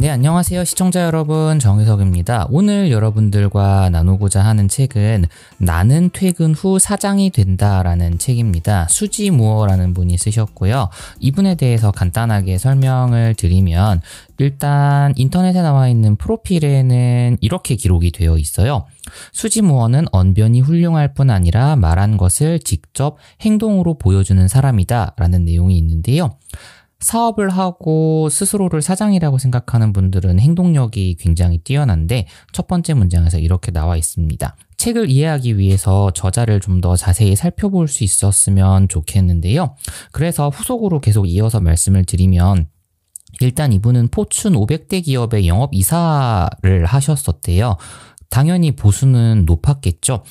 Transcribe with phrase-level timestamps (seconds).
[0.00, 0.64] 네, 안녕하세요.
[0.64, 1.58] 시청자 여러분.
[1.58, 2.46] 정혜석입니다.
[2.48, 5.26] 오늘 여러분들과 나누고자 하는 책은
[5.58, 8.86] 나는 퇴근 후 사장이 된다라는 책입니다.
[8.88, 10.88] 수지 무어라는 분이 쓰셨고요.
[11.18, 14.00] 이분에 대해서 간단하게 설명을 드리면
[14.38, 18.86] 일단 인터넷에 나와 있는 프로필에는 이렇게 기록이 되어 있어요.
[19.32, 26.30] 수지 무어는 언변이 훌륭할 뿐 아니라 말한 것을 직접 행동으로 보여주는 사람이다 라는 내용이 있는데요.
[27.00, 34.56] 사업을 하고 스스로를 사장이라고 생각하는 분들은 행동력이 굉장히 뛰어난데 첫 번째 문장에서 이렇게 나와 있습니다.
[34.76, 39.74] 책을 이해하기 위해서 저자를 좀 더 자세히 살펴볼 수 있었으면 좋겠는데요.
[40.12, 42.68] 그래서 후속으로 계속 이어서 말씀을 드리면
[43.40, 47.76] 일단 이분은 포춘 500대 기업의 영업 이사를 하셨었대요.
[48.30, 50.22] 당연히 보수는 높았겠죠.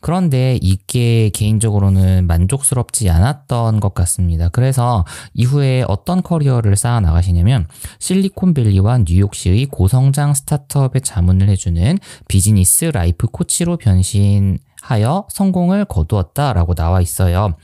[0.00, 4.50] 그런데 이게 개인적으로는 만족스럽지 않았던 것 같습니다.
[4.50, 7.66] 그래서 이후에 어떤 커리어를 쌓아 나가시냐면
[7.98, 17.54] 실리콘밸리와 뉴욕시의 고성장 스타트업에 자문을 해주는 비즈니스 life 코치로 변신 하여 성공을 거두었다라고 나와 있어요.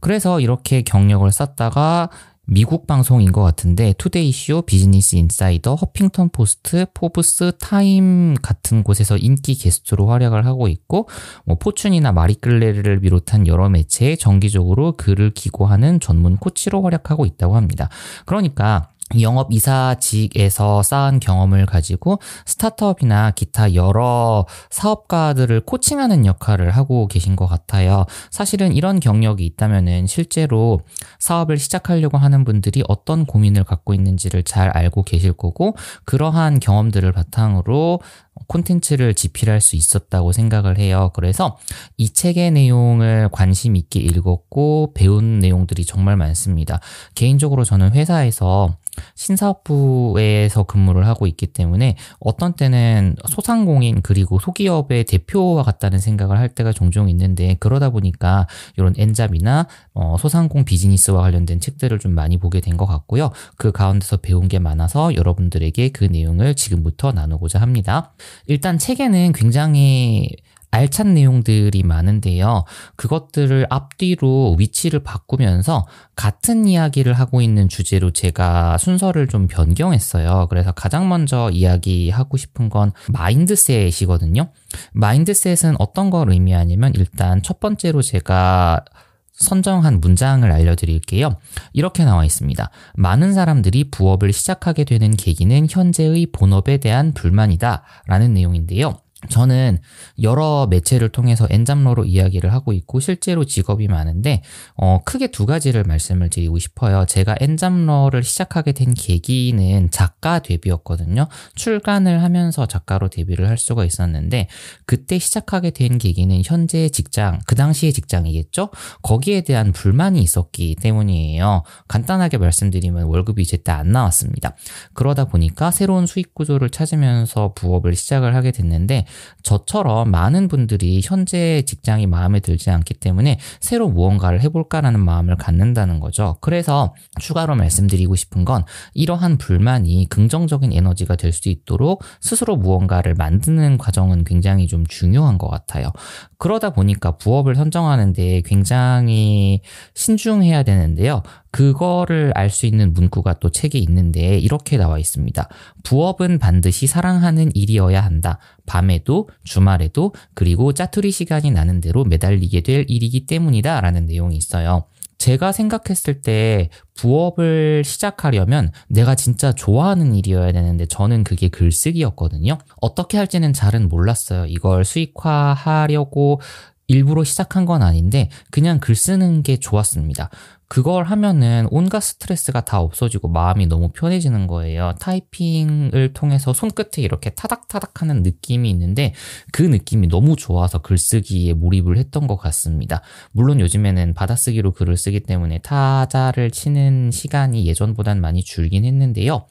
[0.00, 2.08] 그래서 이렇게 경력을 쌓다가
[2.46, 10.08] 미국 방송인 것 같은데 투데이쇼, 비즈니스 인사이더, 허핑턴 포스트, 포브스, 타임 같은 곳에서 인기 게스트로
[10.08, 11.08] 활약을 하고 있고
[11.46, 17.88] 뭐 포춘이나 마리끌레를 비롯한 여러 매체에 정기적으로 글을 기고하는 전문 코치로 활약하고 있다고 합니다.
[18.26, 18.90] 그러니까
[19.20, 28.06] 영업 이사직에서 쌓은 경험을 가지고 스타트업이나 기타 여러 사업가들을 코칭하는 역할을 하고 계신 것 같아요.
[28.30, 30.80] 사실은 이런 경력이 있다면은 실제로
[31.18, 38.00] 사업을 시작하려고 하는 분들이 어떤 고민을 갖고 있는지를 잘 알고 계실 거고 그러한 경험들을 바탕으로
[38.48, 41.10] 콘텐츠를 집필할 수 있었다고 생각을 해요.
[41.14, 41.56] 그래서
[41.96, 46.80] 이 책의 내용을 관심 있게 읽었고 배운 내용들이 정말 많습니다.
[47.14, 48.76] 개인적으로 저는 회사에서
[49.14, 56.72] 신사업부에서 근무를 하고 있기 때문에 어떤 때는 소상공인 그리고 소기업의 대표와 같다는 생각을 할 때가
[56.72, 58.46] 종종 있는데 그러다 보니까
[58.76, 63.30] 이런 엔잡이나 어, 소상공 비즈니스와 관련된 책들을 좀 많이 보게 된 것 같고요.
[63.56, 68.12] 그 가운데서 배운 게 많아서 여러분들에게 그 내용을 지금부터 나누고자 합니다.
[68.46, 70.28] 일단 책에는 굉장히
[70.74, 72.64] 알찬 내용들이 많은데요.
[72.96, 75.86] 그것들을 앞뒤로 위치를 바꾸면서
[76.16, 80.48] 같은 이야기를 하고 있는 주제로 제가 순서를 좀 변경했어요.
[80.50, 84.50] 그래서 가장 먼저 이야기하고 싶은 건 마인드셋이거든요.
[84.92, 88.84] 마인드셋은 어떤 걸 의미하냐면 일단 첫 번째로 제가
[89.32, 91.38] 선정한 문장을 알려드릴게요.
[91.72, 92.70] 이렇게 나와 있습니다.
[92.96, 97.82] 많은 사람들이 부업을 시작하게 되는 계기는 현재의 본업에 대한 불만이다.
[98.06, 98.96] 라는 내용인데요.
[99.28, 99.78] 저는
[100.22, 104.42] 여러 매체를 통해서 엔잡러로 이야기를 하고 있고 실제로 직업이 많은데
[104.76, 107.04] 어, 크게 두 가지를 말씀을 드리고 싶어요.
[107.06, 111.28] 제가 엔잡러를 시작하게 된 계기는 작가 데뷔였거든요.
[111.54, 114.48] 출간을 하면서 작가로 데뷔를 할 수가 있었는데
[114.86, 118.70] 그때 시작하게 된 계기는 현재 직장, 그 당시의 직장이겠죠?
[119.02, 121.62] 거기에 대한 불만이 있었기 때문이에요.
[121.88, 124.56] 간단하게 말씀드리면 월급이 제때 안 나왔습니다.
[124.92, 129.06] 그러다 보니까 새로운 수익 구조를 찾으면서 부업을 시작을 하게 됐는데
[129.42, 136.38] 저처럼 많은 분들이 현재 직장이 마음에 들지 않기 때문에 새로 무언가를 해볼까라는 마음을 갖는다는 거죠.
[136.40, 138.64] 그래서 추가로 말씀드리고 싶은 건
[138.94, 145.48] 이러한 불만이 긍정적인 에너지가 될 수 있도록 스스로 무언가를 만드는 과정은 굉장히 좀 중요한 것
[145.48, 145.90] 같아요.
[146.38, 149.60] 그러다 보니까 부업을 선정하는데 굉장히
[149.94, 151.22] 신중해야 되는데요.
[151.54, 155.48] 그거를 알 수 있는 문구가 또 책에 있는데 이렇게 나와 있습니다.
[155.84, 158.40] 부업은 반드시 사랑하는 일이어야 한다.
[158.66, 163.80] 밤에도 주말에도 그리고 짜투리 시간이 나는 대로 매달리게 될 일이기 때문이다.
[163.80, 164.86] 라는 내용이 있어요.
[165.18, 172.58] 제가 생각했을 때 부업을 시작하려면 내가 진짜 좋아하는 일이어야 되는데 저는 그게 글쓰기였거든요.
[172.80, 174.46] 어떻게 할지는 잘은 몰랐어요.
[174.46, 176.40] 이걸 수익화하려고
[176.86, 180.30] 일부러 시작한 건 아닌데 그냥 글 쓰는 게 좋았습니다.
[180.74, 184.92] 그걸 하면은 온갖 스트레스가 다 없어지고 마음이 너무 편해지는 거예요.
[184.98, 189.14] 타이핑을 통해서 손끝에 이렇게 타닥타닥 하는 느낌이 있는데
[189.52, 193.02] 그 느낌이 너무 좋아서 글쓰기에 몰입을 했던 것 같습니다.
[193.30, 199.46] 물론 요즘에는 받아쓰기로 글을 쓰기 때문에 타자를 치는 시간이 예전보단 많이 줄긴 했는데요.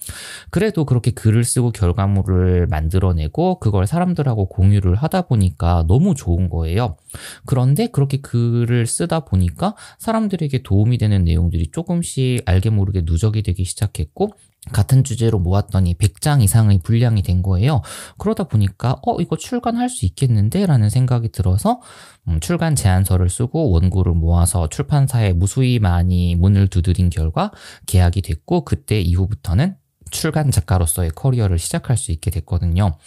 [0.50, 6.98] 그래도 그렇게 글을 쓰고 결과물을 만들어내고 그걸 사람들하고 공유를 하다 보니까 너무 좋은 거예요.
[7.46, 14.32] 그런데 그렇게 글을 쓰다 보니까 사람들에게 도움이 되는 내용들이 조금씩 알게 모르게 누적이 되기 시작했고
[14.72, 17.82] 같은 주제로 모았더니 100장 이상의 분량이 된 거예요.
[18.18, 21.82] 그러다 보니까 어 이거 출간할 수 있겠는데 라는 생각이 들어서
[22.30, 27.52] 음, 출간 제안서를 쓰고 원고를 모아서 출판사에 무수히 많이 문을 두드린 결과
[27.88, 29.76] 계약이 됐고 그때 이후부터는
[30.14, 32.98] 출간 작가로서의 커리어를 시작할 수 있게 됐거든요.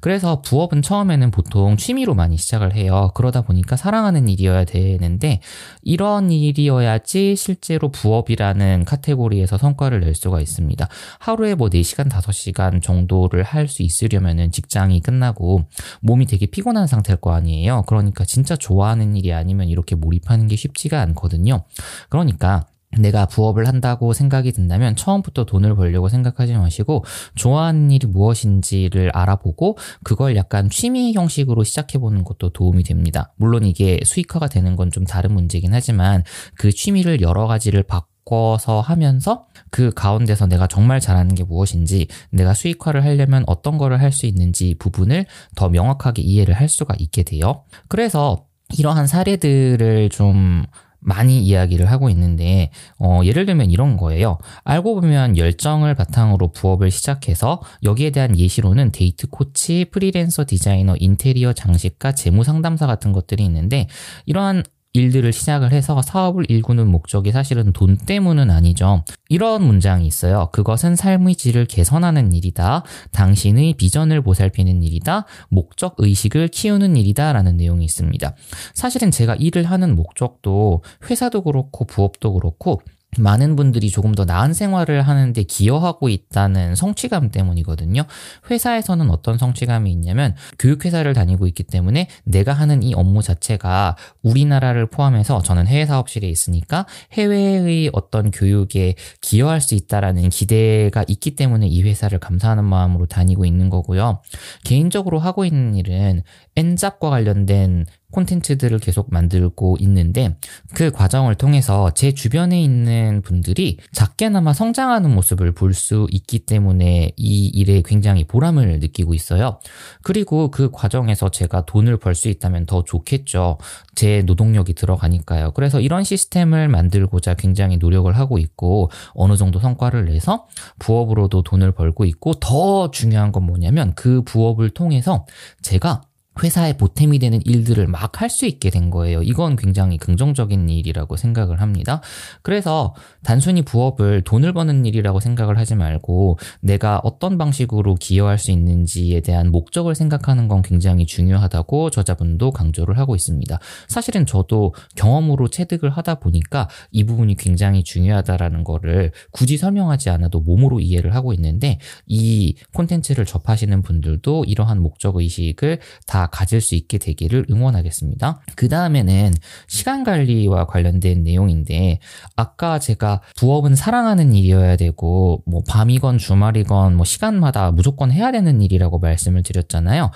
[0.00, 3.12] 그래서 부업은 처음에는 보통 취미로 많이 시작을 해요.
[3.14, 5.40] 그러다 보니까 사랑하는 일이어야 되는데
[5.82, 10.88] 이런 일이어야지 실제로 부업이라는 카테고리에서 성과를 낼 수가 있습니다.
[11.20, 15.64] 하루에 뭐 4시간, 5시간 정도를 할 수 있으려면은 직장이 끝나고
[16.00, 17.82] 몸이 되게 피곤한 상태일 거 아니에요.
[17.86, 21.64] 그러니까 진짜 좋아하는 일이 아니면 이렇게 몰입하는 게 쉽지가 않거든요.
[22.08, 22.66] 그러니까
[22.98, 27.04] 내가 부업을 한다고 생각이 든다면 처음부터 돈을 벌려고 생각하지 마시고
[27.34, 33.32] 좋아하는 일이 무엇인지를 알아보고 그걸 약간 취미 형식으로 시작해 보는 것도 도움이 됩니다.
[33.36, 36.22] 물론 이게 수익화가 되는 건 좀 다른 문제긴 하지만
[36.56, 43.04] 그 취미를 여러 가지를 바꿔서 하면서 그 가운데서 내가 정말 잘하는 게 무엇인지 내가 수익화를
[43.04, 45.26] 하려면 어떤 거를 할 수 있는지 부분을
[45.56, 47.64] 더 명확하게 이해를 할 수가 있게 돼요.
[47.88, 48.46] 그래서
[48.78, 50.64] 이러한 사례들을 좀
[51.00, 54.38] 많이 이야기를 하고 있는데 어, 예를 들면 이런 거예요.
[54.64, 62.12] 알고 보면 열정을 바탕으로 부업을 시작해서 여기에 대한 예시로는 데이트 코치, 프리랜서 디자이너, 인테리어 장식가,
[62.12, 63.86] 재무 상담사 같은 것들이 있는데
[64.26, 64.62] 이러한
[64.96, 69.04] 일들을 시작을 해서 사업을 일구는 목적이 사실은 돈 때문은 아니죠.
[69.28, 70.48] 이런 문장이 있어요.
[70.52, 72.82] 그것은 삶의 질을 개선하는 일이다.
[73.12, 75.26] 당신의 비전을 보살피는 일이다.
[75.50, 77.32] 목적 의식을 키우는 일이다.
[77.34, 78.34] 라는 내용이 있습니다.
[78.72, 82.80] 사실은 제가 일을 하는 목적도 회사도 그렇고 부업도 그렇고
[83.18, 88.02] 많은 분들이 조금 더 나은 생활을 하는데 기여하고 있다는 성취감 때문이거든요.
[88.50, 95.42] 회사에서는 어떤 성취감이 있냐면 교육회사를 다니고 있기 때문에 내가 하는 이 업무 자체가 우리나라를 포함해서
[95.42, 102.18] 저는 해외 사업실에 있으니까 해외의 어떤 교육에 기여할 수 있다라는 기대가 있기 때문에 이 회사를
[102.18, 104.20] 감사하는 마음으로 다니고 있는 거고요.
[104.64, 106.22] 개인적으로 하고 있는 일은
[106.56, 110.36] 엔잡과 관련된 콘텐츠들을 계속 만들고 있는데
[110.74, 117.46] 그 과정을 통해서 제 주변에 있는 분들이 작게나마 성장하는 모습을 볼 수 있기 때문에 이
[117.48, 119.60] 일에 굉장히 보람을 느끼고 있어요.
[120.02, 123.58] 그리고 그 과정에서 제가 돈을 벌 수 있다면 더 좋겠죠.
[123.94, 125.52] 제 노동력이 들어가니까요.
[125.52, 130.46] 그래서 이런 시스템을 만들고자 굉장히 노력을 하고 있고 어느 정도 성과를 내서
[130.78, 135.26] 부업으로도 돈을 벌고 있고 더 중요한 건 뭐냐면 그 부업을 통해서
[135.60, 136.00] 제가
[136.42, 139.22] 회사에 보탬이 되는 일들을 막 할 수 있게 된 거예요.
[139.22, 142.00] 이건 굉장히 긍정적인 일이라고 생각을 합니다.
[142.42, 149.20] 그래서 단순히 부업을 돈을 버는 일이라고 생각을 하지 말고 내가 어떤 방식으로 기여할 수 있는지에
[149.20, 153.58] 대한 목적을 생각하는 건 굉장히 중요하다고 저자분도 강조를 하고 있습니다.
[153.88, 160.80] 사실은 저도 경험으로 체득을 하다 보니까 이 부분이 굉장히 중요하다라는 거를 굳이 설명하지 않아도 몸으로
[160.80, 167.46] 이해를 하고 있는데 이 콘텐츠를 접하시는 분들도 이러한 목적 의식을 다 가질 수 있게 되기를
[167.50, 168.40] 응원하겠습니다.
[168.54, 169.32] 그 다음에는
[169.66, 171.98] 시간 관리와 관련된 내용인데
[172.36, 178.98] 아까 제가 부업은 사랑하는 일이어야 되고 뭐 밤이건 주말이건 뭐 시간마다 무조건 해야 되는 일이라고
[178.98, 180.10] 말씀을 드렸잖아요.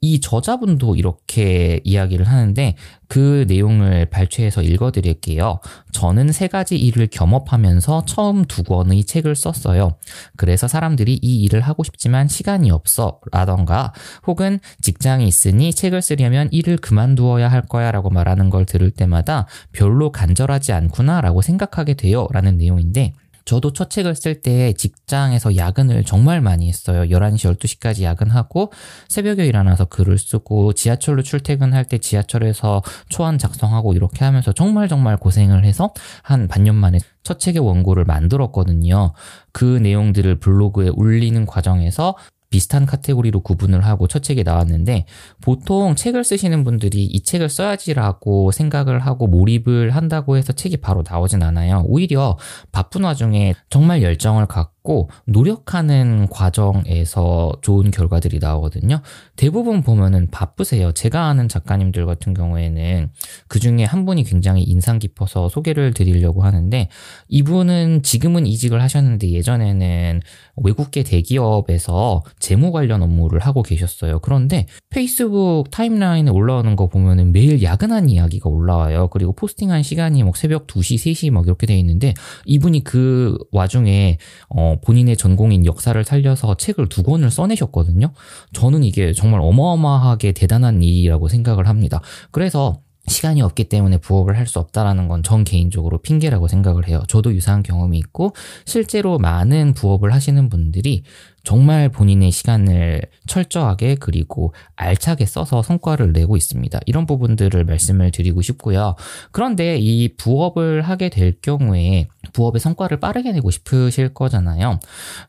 [0.00, 2.76] 이 저자분도 이렇게 이야기를 하는데
[3.08, 5.60] 그 내용을 발췌해서 읽어드릴게요.
[5.92, 9.96] 저는 세 가지 일을 겸업하면서 처음 두 권의 책을 썼어요.
[10.36, 13.92] 그래서 사람들이 이 일을 하고 싶지만 시간이 없어 라던가
[14.26, 20.12] 혹은 직장이 있으니 책을 쓰려면 일을 그만두어야 할 거야 라고 말하는 걸 들을 때마다 별로
[20.12, 23.14] 간절하지 않구나 라고 생각하게 돼요 라는 내용인데
[23.48, 27.04] 저도 첫 책을 쓸 때 직장에서 야근을 정말 많이 했어요.
[27.04, 28.70] 11시, 12시까지 야근하고
[29.08, 35.64] 새벽에 일어나서 글을 쓰고 지하철로 출퇴근할 때 지하철에서 초안 작성하고 이렇게 하면서 정말 정말 고생을
[35.64, 39.14] 해서 한 반년 만에 첫 책의 원고를 만들었거든요.
[39.52, 42.16] 그 내용들을 블로그에 올리는 과정에서
[42.50, 45.04] 비슷한 카테고리로 구분을 하고 첫 책이 나왔는데
[45.42, 51.42] 보통 책을 쓰시는 분들이 이 책을 써야지라고 생각을 하고 몰입을 한다고 해서 책이 바로 나오진
[51.42, 51.84] 않아요.
[51.86, 52.38] 오히려
[52.72, 59.02] 바쁜 와중에 정말 열정을 갖고 있고 노력하는 과정에서 좋은 결과들이 나오거든요.
[59.36, 60.92] 대부분 보면은 바쁘세요.
[60.92, 63.10] 제가 아는 작가님들 같은 경우에는
[63.48, 66.88] 그 중에 한 분이 굉장히 인상 깊어서 소개를 드리려고 하는데
[67.28, 70.22] 이분은 지금은 이직을 하셨는데 예전에는
[70.56, 74.20] 외국계 대기업에서 재무 관련 업무를 하고 계셨어요.
[74.20, 79.08] 그런데 페이스북 타임라인에 올라오는 거 보면은 매일 야근한 이야기가 올라와요.
[79.08, 82.14] 그리고 포스팅한 시간이 막 새벽 2시, 3시 막 이렇게 돼 있는데
[82.46, 84.16] 이분이 그 와중에
[84.48, 88.12] 어 본인의 전공인 역사를 살려서 책을 두 권을 써내셨거든요.
[88.52, 92.00] 저는 이게 정말 어마어마하게 대단한 일이라고 생각을 합니다.
[92.30, 97.02] 그래서 시간이 없기 때문에 부업을 할 수 없다라는 건 전 개인적으로 핑계라고 생각을 해요.
[97.08, 98.34] 저도 유사한 경험이 있고
[98.66, 101.02] 실제로 많은 부업을 하시는 분들이
[101.48, 106.78] 정말 본인의 시간을 철저하게 그리고 알차게 써서 성과를 내고 있습니다.
[106.84, 108.96] 이런 부분들을 말씀을 드리고 싶고요.
[109.32, 114.78] 그런데 이 부업을 하게 될 경우에 부업의 성과를 빠르게 내고 싶으실 거잖아요.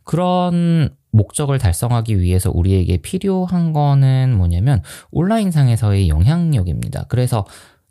[0.04, 7.06] 그런 목적을 달성하기 위해서 우리에게 필요한 거는 뭐냐면 온라인상에서의 영향력입니다.
[7.08, 7.46] 그래서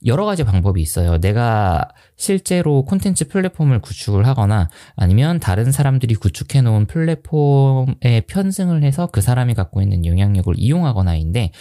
[0.06, 1.18] 여러 가지 방법이 있어요.
[1.18, 9.20] 내가 실제로 콘텐츠 플랫폼을 구축을 하거나 아니면 다른 사람들이 구축해 놓은 플랫폼에 편승을 해서 그
[9.20, 11.52] 사람이 갖고 있는 영향력을 이용하거나인데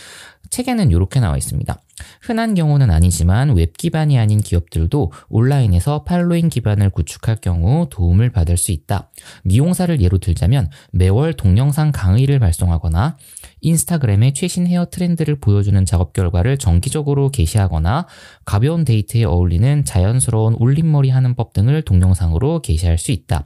[0.50, 1.76] 책에는 이렇게 나와 있습니다.
[2.22, 8.72] 흔한 경우는 아니지만 웹 기반이 아닌 기업들도 온라인에서 팔로잉 기반을 구축할 경우 도움을 받을 수
[8.72, 9.10] 있다.
[9.44, 13.18] 미용사를 예로 들자면 매월 동영상 강의를 발송하거나
[13.62, 18.08] 인스타그램의 최신 헤어 트렌드를 보여주는 작업 결과를 정기적으로 게시하거나
[18.46, 23.44] 가벼운 데이트에 어울리는 자연스러운 올림머리 하는 법 등을 동영상으로 게시할 수 있다.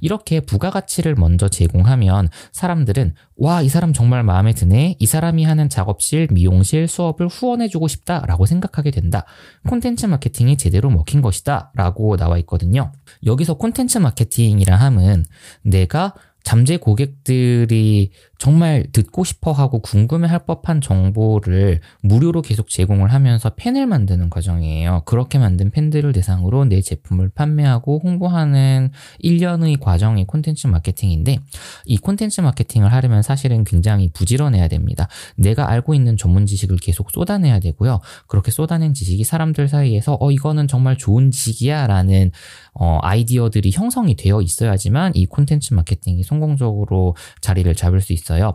[0.00, 4.96] 이렇게 부가가치를 먼저 제공하면 사람들은 와, 이 사람 정말 마음에 드네.
[4.98, 9.24] 이 사람이 하는 작업실, 미용실, 수업을 후원해주고 싶다 라고 생각하게 된다.
[9.66, 11.72] 콘텐츠 마케팅이 제대로 먹힌 것이다.
[11.74, 12.92] 라고 나와 있거든요.
[13.24, 15.24] 여기서 콘텐츠 마케팅이라 함은
[15.62, 23.50] 내가 잠재 고객들이 정말 듣고 싶어 하고 궁금해 할 법한 정보를 무료로 계속 제공을 하면서
[23.50, 25.02] 팬을 만드는 과정이에요.
[25.04, 28.92] 그렇게 만든 팬들을 대상으로 내 제품을 판매하고 홍보하는
[29.22, 31.38] 1년의 과정이 콘텐츠 마케팅인데
[31.84, 35.06] 이 콘텐츠 마케팅을 하려면 사실은 굉장히 부지런해야 됩니다.
[35.36, 38.00] 내가 알고 있는 전문 지식을 계속 쏟아내야 되고요.
[38.26, 42.30] 그렇게 쏟아낸 지식이 사람들 사이에서 어 이거는 정말 좋은 지식이야 라는
[42.72, 48.29] 어, 아이디어들이 형성이 되어 있어야지만 이 콘텐츠 마케팅이 성공적으로 자리를 잡을 수 있어요.
[48.30, 48.54] 있어요.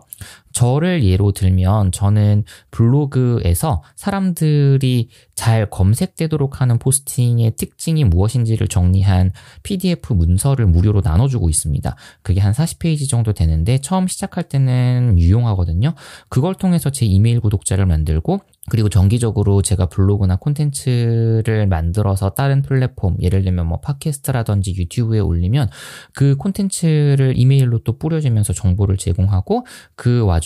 [0.56, 9.32] 저를 예로 들면 저는 블로그에서 사람들이 잘 검색되도록 하는 포스팅의 특징이 무엇인지를 정리한
[9.62, 11.94] PDF 문서를 무료로 나눠주고 있습니다.
[12.22, 15.92] 그게 한 40페이지 정도 되는데 처음 시작할 때는 유용하거든요.
[16.30, 23.44] 그걸 통해서 제 이메일 구독자를 만들고 그리고 정기적으로 제가 블로그나 콘텐츠를 만들어서 다른 플랫폼, 예를
[23.44, 25.70] 들면 뭐 팟캐스트라든지 유튜브에 올리면
[26.14, 30.45] 그 콘텐츠를 이메일로 또 뿌려주면서 정보를 제공하고 그 와중에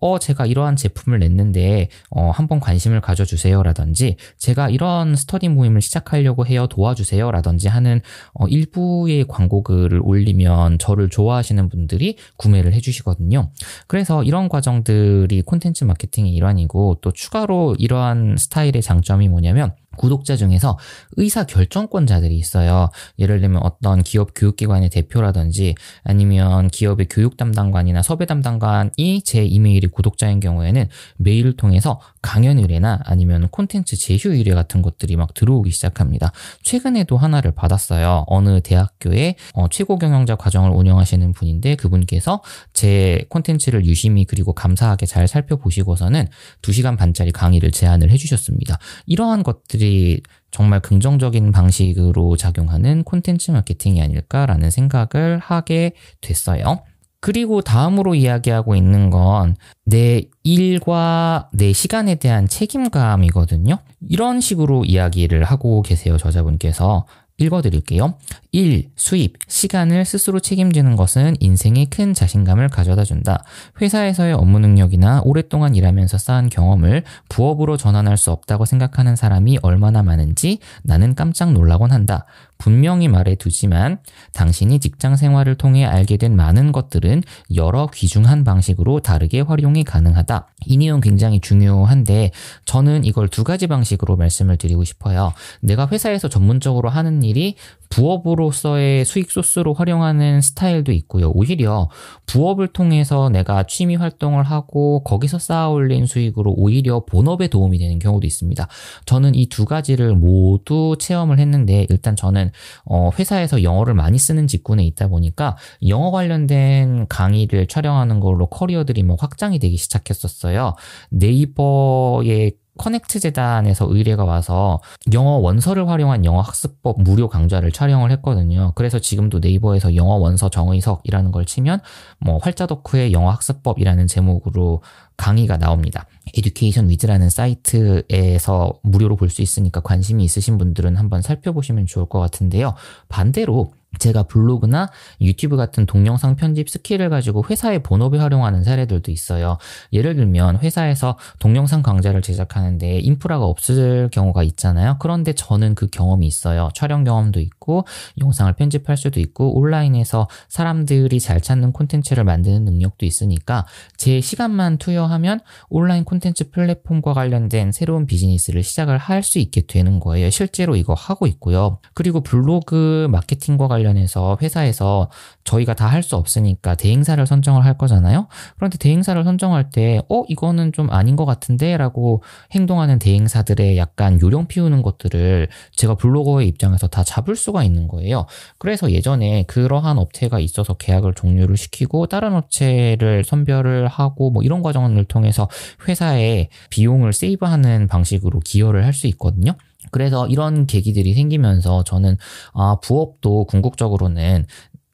[0.00, 3.62] 어, 제가 이러한 제품을 냈는데, 어, 한번 관심을 가져주세요.
[3.62, 6.66] 라든지, 제가 이런 스터디 모임을 시작하려고 해요.
[6.66, 7.30] 도와주세요.
[7.30, 8.00] 라든지 하는,
[8.34, 13.50] 어, 일부의 광고 글을 올리면 저를 좋아하시는 분들이 구매를 해주시거든요.
[13.86, 20.78] 그래서 이런 과정들이 콘텐츠 마케팅의 일환이고, 또 추가로 이러한 스타일의 장점이 뭐냐면, 구독자 중에서
[21.16, 22.90] 의사 결정권자들이 있어요.
[23.18, 25.74] 예를 들면 어떤 기업 교육기관의 대표라든지
[26.04, 33.48] 아니면 기업의 교육 담당관이나 섭외 담당관이 제 이메일이 구독자인 경우에는 메일을 통해서 강연 의뢰나 아니면
[33.48, 36.32] 콘텐츠 제휴 의뢰 같은 것들이 막 들어오기 시작합니다.
[36.62, 38.24] 최근에도 하나를 받았어요.
[38.26, 45.28] 어느 대학교의 어, 최고 경영자 과정을 운영하시는 분인데 그분께서 제 콘텐츠를 유심히 그리고 감사하게 잘
[45.28, 46.26] 살펴보시고서는
[46.62, 48.78] 2시간 반짜리 강의를 제안을 해주셨습니다.
[49.06, 56.80] 이러한 것들이 것들이 정말 긍정적인 방식으로 작용하는 콘텐츠 마케팅이 아닐까라는 생각을 하게 됐어요.
[57.20, 59.56] 그리고 다음으로 이야기하고 있는 건
[59.88, 63.78] 내 일과 내 시간에 대한 책임감이거든요.
[64.08, 67.06] 이런 식으로 이야기를 하고 계세요, 저자분께서.
[67.38, 68.14] 읽어드릴게요.
[68.52, 68.90] 1.
[68.96, 73.44] 수입, 시간을 스스로 책임지는 것은 인생에 큰 자신감을 가져다 준다.
[73.80, 80.58] 회사에서의 업무 능력이나 오랫동안 일하면서 쌓은 경험을 부업으로 전환할 수 없다고 생각하는 사람이 얼마나 많은지
[80.82, 82.24] 나는 깜짝 놀라곤 한다.
[82.58, 83.98] 분명히 말해 두지만
[84.32, 87.22] 당신이 직장 생활을 통해 알게 된 많은 것들은
[87.54, 90.48] 여러 귀중한 방식으로 다르게 활용이 가능하다.
[90.66, 92.30] 이 내용 굉장히 중요한데
[92.66, 95.32] 저는 이걸 두 가지 방식으로 말씀을 드리고 싶어요.
[95.60, 97.56] 내가 회사에서 전문적으로 하는 일이
[97.88, 101.30] 부업으로서의 수익 소스로 활용하는 스타일도 있고요.
[101.30, 101.88] 오히려
[102.26, 108.26] 부업을 통해서 내가 취미 활동을 하고 거기서 쌓아 올린 수익으로 오히려 본업에 도움이 되는 경우도
[108.26, 108.68] 있습니다.
[109.06, 112.45] 저는 이 두 가지를 모두 체험을 했는데 일단 저는
[112.84, 115.56] 어 회사에서 영어를 많이 쓰는 직군에 있다 보니까
[115.88, 120.74] 영어 관련된 강의를 촬영하는 걸로 커리어들이 뭐 확장이 되기 시작했었어요.
[121.10, 124.80] 네이버의 커넥트 재단에서 의뢰가 와서
[125.12, 128.72] 영어 원서를 활용한 영어 학습법 무료 강좌를 촬영을 했거든요.
[128.74, 131.80] 그래서 지금도 네이버에서 영어 원서의 정석이라는 걸 치면
[132.20, 134.82] 뭐 활자 덕후의 영어 학습법이라는 제목으로
[135.16, 136.06] 강의가 나옵니다.
[136.36, 142.74] Education With라는 사이트에서 무료로 볼 수 있으니까 관심이 있으신 분들은 한번 살펴보시면 좋을 것 같은데요.
[143.08, 144.90] 반대로 제가 블로그나
[145.20, 149.58] 유튜브 같은 동영상 편집 스킬을 가지고 회사의 본업에 활용하는 사례들도 있어요.
[149.92, 154.96] 예를 들면 회사에서 동영상 강좌를 제작하는데 인프라가 없을 경우가 있잖아요.
[154.98, 156.68] 그런데 저는 그 경험이 있어요.
[156.74, 157.84] 촬영 경험도 있고
[158.20, 163.66] 영상을 편집할 수도 있고 온라인에서 사람들이 잘 찾는 콘텐츠를 만드는 능력도 있으니까
[163.96, 170.30] 제 시간만 투여하면 온라인 콘텐츠 플랫폼과 관련된 새로운 비즈니스를 시작을 할 수 있게 되는 거예요.
[170.30, 171.80] 실제로 이거 하고 있고요.
[171.94, 175.10] 그리고 블로그 마케팅과 관련 관련해서 회사에서
[175.44, 178.28] 저희가 다 할 수 없으니까 대행사를 선정을 할 거잖아요.
[178.56, 181.76] 그런데 대행사를 선정할 때, 어, 이거는 좀 아닌 것 같은데?
[181.76, 188.26] 라고 행동하는 대행사들의 약간 요령 피우는 것들을 제가 블로거의 입장에서 다 잡을 수가 있는 거예요.
[188.58, 195.04] 그래서 예전에 그러한 업체가 있어서 계약을 종료를 시키고 다른 업체를 선별을 하고 뭐 이런 과정을
[195.06, 195.48] 통해서
[195.88, 199.52] 회사의 비용을 세이브하는 방식으로 기여를 할 수 있거든요.
[199.90, 202.16] 그래서 이런 계기들이 생기면서 저는
[202.54, 204.46] 아 부업도 궁극적으로는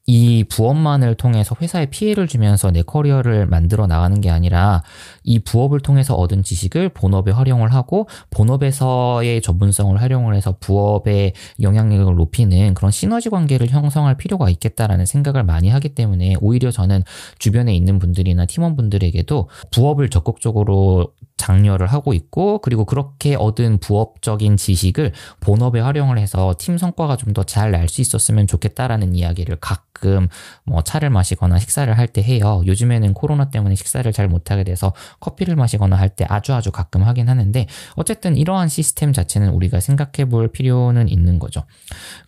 [0.05, 4.83] 이 부업만을 통해서 회사에 피해를 주면서 내 커리어를 만들어 나가는 게 아니라
[5.23, 12.73] 이 부업을 통해서 얻은 지식을 본업에 활용을 하고 본업에서의 전문성을 활용을 해서 부업의 영향력을 높이는
[12.73, 17.03] 그런 시너지 관계를 형성할 필요가 있겠다라는 생각을 많이 하기 때문에 오히려 저는
[17.39, 25.11] 주변에 있는 분들이나 팀원분들에게도 부업을 적극적으로 장려를 하고 있고 그리고 그렇게 얻은 부업적인 지식을
[25.41, 30.27] 본업에 활용을 해서 팀 성과가 좀 더 잘 날 수 있었으면 좋겠다라는 이야기를 가끔
[30.63, 32.61] 뭐 차를 마시거나 식사를 할 때 해요.
[32.65, 37.27] 요즘에는 코로나 때문에 식사를 잘 못하게 돼서 커피를 마시거나 할 때 아주 아주 가끔 하긴
[37.29, 41.63] 하는데 어쨌든 이러한 시스템 자체는 우리가 생각해 볼 필요는 있는 거죠.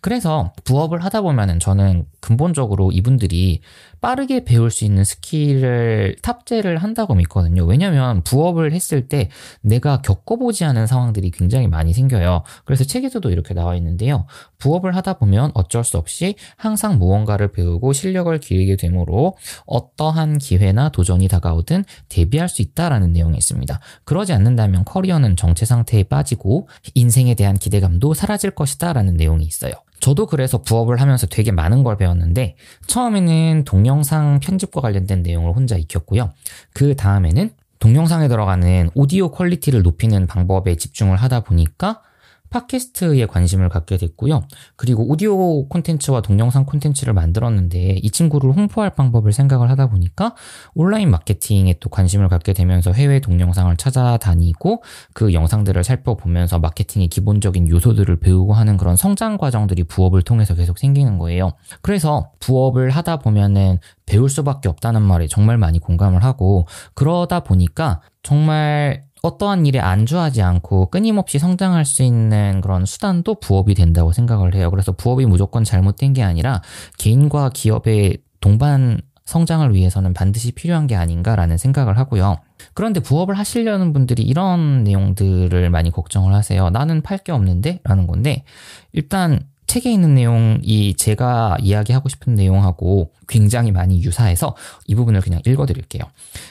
[0.00, 3.60] 그래서 부업을 하다 보면은 저는 근본적으로 이분들이
[4.00, 7.64] 빠르게 배울 수 있는 스킬을 탑재를 한다고 믿거든요.
[7.64, 9.28] 왜냐면 부업을 했을 때
[9.60, 12.42] 내가 겪어보지 않은 상황들이 굉장히 많이 생겨요.
[12.64, 14.26] 그래서 책에서도 이렇게 나와 있는데요.
[14.58, 19.36] 부업을 하다 보면 어쩔 수 없이 항상 무언가를 배우고 실력을 기르게 되므로
[19.66, 23.78] 어떠한 기회나 도전이 다가오든 대비할 수 있다라는 내용이 있습니다.
[24.04, 29.72] 그러지 않는다면 커리어는 정체 상태에 빠지고 인생에 대한 기대감도 사라질 것이다라는 내용이 있어요.
[30.00, 36.32] 저도 그래서 부업을 하면서 되게 많은 걸 배웠는데 처음에는 동영상 편집과 관련된 내용을 혼자 익혔고요.
[36.72, 42.02] 그 다음에는 동영상에 들어가는 오디오 퀄리티를 높이는 방법에 집중을 하다 보니까
[42.50, 44.42] 팟캐스트에 관심을 갖게 됐고요.
[44.76, 50.34] 그리고 오디오 콘텐츠와 동영상 콘텐츠를 만들었는데 이 친구를 홍보할 방법을 생각을 하다 보니까
[50.74, 54.82] 온라인 마케팅에 또 관심을 갖게 되면서 해외 동영상을 찾아다니고
[55.12, 61.18] 그 영상들을 살펴보면서 마케팅의 기본적인 요소들을 배우고 하는 그런 성장 과정들이 부업을 통해서 계속 생기는
[61.18, 61.52] 거예요.
[61.82, 69.04] 그래서 부업을 하다 보면은 배울 수밖에 없다는 말에 정말 많이 공감을 하고 그러다 보니까 정말
[69.26, 74.70] 어떠한 일에 안주하지 않고 끊임없이 성장할 수 있는 그런 수단도 부업이 된다고 생각을 해요.
[74.70, 76.62] 그래서 부업이 무조건 잘못된 게 아니라
[76.98, 82.36] 개인과 기업의 동반 성장을 위해서는 반드시 필요한 게 아닌가라는 생각을 하고요.
[82.74, 86.70] 그런데 부업을 하시려는 분들이 이런 내용들을 많이 걱정을 하세요.
[86.70, 87.80] 나는 팔 게 없는데?
[87.82, 88.44] 라는 건데,
[88.92, 94.54] 일단 책에 있는 내용이 제가 이야기하고 싶은 내용하고 굉장히 많이 유사해서
[94.86, 96.02] 이 부분을 그냥 읽어드릴게요.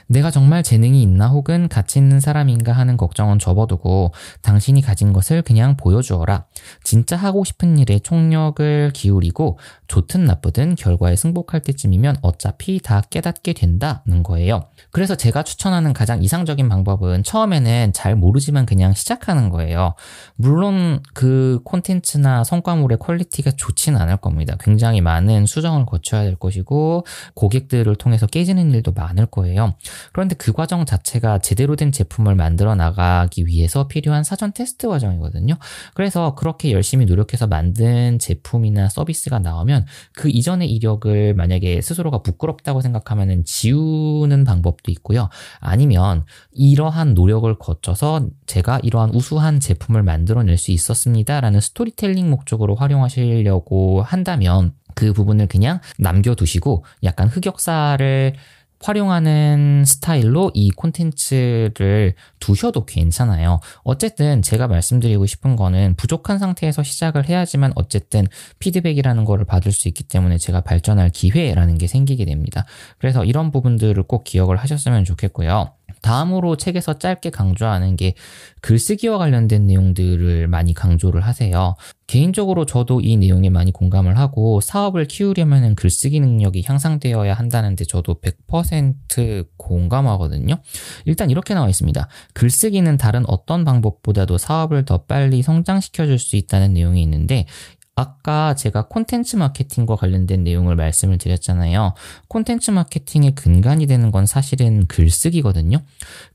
[0.08, 4.12] 내가 정말 재능이 있나 혹은 가치 있는 사람인가 하는 걱정은 접어두고
[4.42, 6.46] 당신이 가진 것을 그냥 보여주어라.
[6.84, 14.24] 진짜 하고 싶은 일에 총력을 기울이고 좋든 나쁘든 결과에 승복할 때쯤이면 어차피 다 깨닫게 된다는
[14.24, 14.68] 거예요.
[14.92, 19.96] 그래서 제가 추천하는 가장 이상적인 방법은 처음에는 잘 모르지만 그냥 시작하는 거예요.
[20.36, 24.56] 물론 그 콘텐츠나 성과물의 퀄리티가 좋지는 않을 겁니다.
[24.60, 26.65] 굉장히 많은 수정을 거쳐야 될 것이고
[27.34, 29.76] 고객들을 통해서 깨지는 일도 많을 거예요.
[30.12, 35.56] 그런데 그 과정 자체가 제대로 된 제품을 만들어 나가기 위해서 필요한 사전 테스트 과정이거든요.
[35.94, 43.44] 그래서 그렇게 열심히 노력해서 만든 제품이나 서비스가 나오면 그 이전의 이력을 만약에 스스로가 부끄럽다고 생각하면
[43.46, 45.30] 지우는 방법도 있고요.
[45.60, 54.02] 아니면 이러한 노력을 거쳐서 제가 이러한 우수한 제품을 만들어낼 수 있었습니다라는 스토리텔링 목적으로 활용 활용하시려고
[54.02, 58.34] 한다면 그 부분을 그냥 남겨두시고 약간 흑역사를
[58.82, 63.60] 활용하는 스타일로 이 콘텐츠를 두셔도 괜찮아요.
[63.84, 68.28] 어쨌든 제가 말씀드리고 싶은 거는 부족한 상태에서 시작을 해야지만 어쨌든
[68.60, 72.66] 피드백이라는 거를 받을 수 있기 때문에 제가 발전할 기회라는 게 생기게 됩니다.
[73.00, 75.72] 그래서 이런 부분들을 꼭 기억을 하셨으면 좋겠고요.
[76.06, 78.14] 다음으로 책에서 짧게 강조하는 게
[78.62, 81.76] 글쓰기와 관련된 내용들을 많이 강조를 하세요.
[82.06, 89.48] 개인적으로 저도 이 내용에 많이 공감을 하고 사업을 키우려면 글쓰기 능력이 향상되어야 한다는데 저도 100%
[89.58, 90.58] 공감하거든요.
[91.06, 92.08] 일단 이렇게 나와 있습니다.
[92.34, 97.46] 글쓰기는 다른 어떤 방법보다도 사업을 더 빨리 성장시켜 줄 수 있다는 내용이 있는데
[97.98, 101.94] 아까 제가 콘텐츠 마케팅과 관련된 내용을 말씀을 드렸잖아요.
[102.28, 105.80] 콘텐츠 마케팅의 근간이 되는 건 사실은 글쓰기거든요.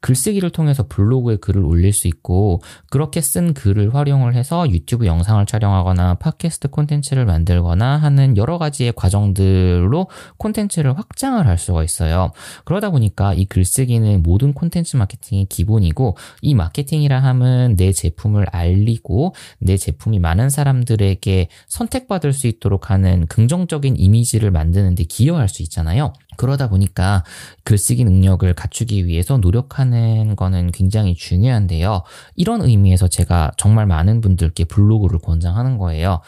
[0.00, 6.14] 글쓰기를 통해서 블로그에 글을 올릴 수 있고 그렇게 쓴 글을 활용을 해서 유튜브 영상을 촬영하거나
[6.14, 12.32] 팟캐스트 콘텐츠를 만들거나 하는 여러 가지의 과정들로 콘텐츠를 확장을 할 수가 있어요.
[12.64, 19.76] 그러다 보니까 이 글쓰기는 모든 콘텐츠 마케팅의 기본이고 이 마케팅이라 함은 내 제품을 알리고 내
[19.76, 26.12] 제품이 많은 사람들에게 선택받을 수 있도록 하는 긍정적인 이미지를 만드는데 기여할 수 있잖아요.
[26.36, 27.24] 그러다 보니까
[27.64, 32.02] 글쓰기 능력을 갖추기 위해서 노력하는 거는 굉장히 중요한데요.
[32.36, 36.20] 이런 의미에서 제가 정말 많은 분들께 블로그를 권장하는 거예요.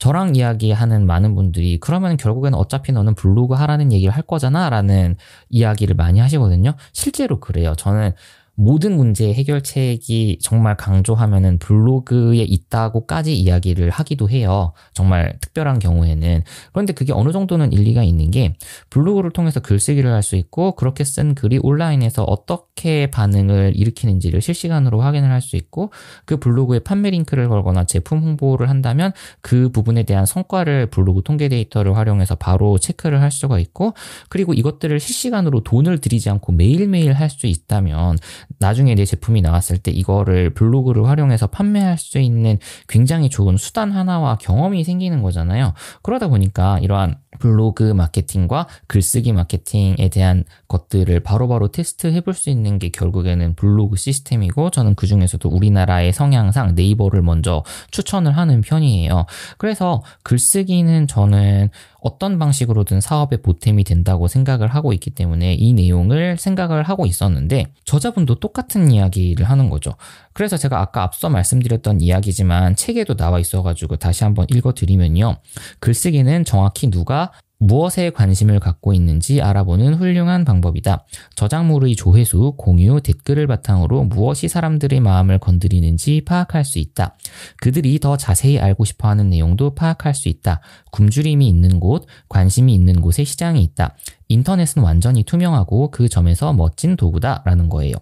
[0.00, 5.16] 저랑 이야기하는 많은 분들이 그러면 결국에는 어차피 너는 블로그 하라는 얘기를 할 거잖아 라는
[5.50, 6.72] 이야기를 많이 하시거든요.
[6.92, 7.74] 실제로 그래요.
[7.76, 8.12] 저는
[8.60, 14.72] 모든 문제의 해결책이 정말 강조하면은 블로그에 있다고까지 이야기를 하기도 해요.
[14.92, 16.42] 정말 특별한 경우에는.
[16.72, 18.54] 그런데 그게 어느 정도는 일리가 있는 게
[18.90, 25.30] 블로그를 통해서 글쓰기를 할 수 있고 그렇게 쓴 글이 온라인에서 어떻게 반응을 일으키는지를 실시간으로 확인을
[25.30, 25.90] 할 수 있고
[26.26, 31.96] 그 블로그에 판매 링크를 걸거나 제품 홍보를 한다면 그 부분에 대한 성과를 블로그 통계 데이터를
[31.96, 33.94] 활용해서 바로 체크를 할 수가 있고
[34.28, 38.16] 그리고 이것들을 실시간으로 돈을 들이지 않고 매일매일 할 수 있다면
[38.58, 42.58] 나중에 내 제품이 나왔을 때 이거를 블로그를 활용해서 판매할 수 있는
[42.88, 45.74] 굉장히 좋은 수단 하나와 경험이 생기는 거잖아요.
[46.02, 52.78] 그러다 보니까 이러한 블로그 마케팅과 글쓰기 마케팅에 대한 것들을 바로바로 테스트 해 볼 수 있는
[52.78, 59.26] 게 결국에는 블로그 시스템이고 저는 그 중에서도 우리나라의 성향상 네이버를 먼저 추천을 하는 편이에요.
[59.58, 61.70] 그래서 글쓰기는 저는
[62.02, 68.36] 어떤 방식으로든 사업의 보탬이 된다고 생각을 하고 있기 때문에 이 내용을 생각을 하고 있었는데 저자분도
[68.36, 69.92] 똑같은 이야기를 하는 거죠.
[70.32, 75.36] 그래서 제가 아까 앞서 말씀드렸던 이야기지만 책에도 나와 있어가지고 다시 한번 읽어드리면요.
[75.80, 77.29] 글쓰기는 정확히 누가
[77.60, 81.04] 무엇에 관심을 갖고 있는지 알아보는 훌륭한 방법이다.
[81.34, 87.16] 저작물의 조회수, 공유, 댓글을 바탕으로 무엇이 사람들의 마음을 건드리는지 파악할 수 있다.
[87.58, 90.62] 그들이 더 자세히 알고 싶어 하는 내용도 파악할 수 있다.
[90.90, 93.94] 굶주림이 있는 곳, 관심이 있는 곳에 시장이 있다.
[94.28, 97.42] 인터넷은 완전히 투명하고 그 점에서 멋진 도구다.
[97.44, 97.94] 라는 거예요.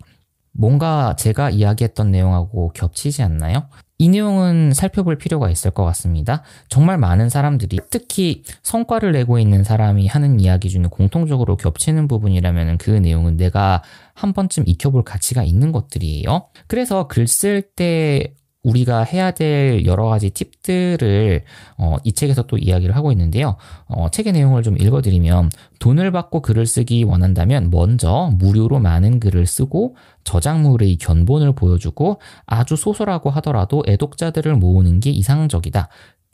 [0.53, 3.69] 뭔가 제가 이야기했던 내용하고 겹치지 않나요?
[4.01, 6.43] 이 내용은 살펴볼 필요가 있을 것 같습니다.
[6.69, 12.91] 정말 많은 사람들이 특히 성과를 내고 있는 사람이 하는 이야기 중에 공통적으로 겹치는 부분이라면 그
[12.91, 13.83] 내용은 내가
[14.15, 16.47] 한 번쯤 익혀볼 가치가 있는 것들이에요.
[16.69, 21.45] 그래서 글 쓸 때 우리가 해야 될 여러 가지 팁들을
[21.79, 23.57] 어, 이 책에서 또 이야기를 하고 있는데요.
[23.87, 29.97] 어, 책의 내용을 좀 읽어드리면 돈을 받고 글을 쓰기 원한다면 먼저 무료로 많은 글을 쓰고
[30.25, 35.89] 저작물의 견본을 보여주고 아주 소설하고 하더라도 애독자들을 모으는 게 이상적이다.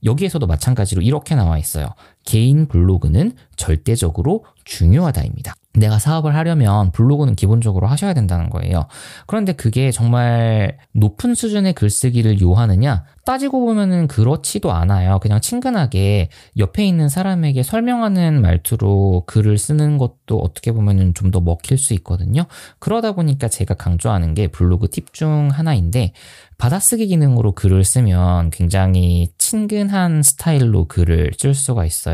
[0.04, 1.88] 여기에서도 마찬가지로 이렇게 나와 있어요.
[2.24, 5.54] 개인 블로그는 절대적으로 중요하다입니다.
[5.76, 8.86] 내가 사업을 하려면 블로그는 기본적으로 하셔야 된다는 거예요.
[9.26, 13.04] 그런데 그게 정말 높은 수준의 글쓰기를 요하느냐?
[13.24, 15.18] 따지고 보면은 그렇지도 않아요.
[15.18, 21.78] 그냥 친근하게 옆에 있는 사람에게 설명하는 말투로 글을 쓰는 것도 어떻게 보면은 좀 더 먹힐
[21.78, 22.44] 수 있거든요.
[22.78, 26.12] 그러다 보니까 제가 강조하는 게 블로그 팁 중 하나인데
[26.58, 32.13] 받아쓰기 기능으로 글을 쓰면 굉장히 친근한 스타일로 글을 쓸 수가 있어요.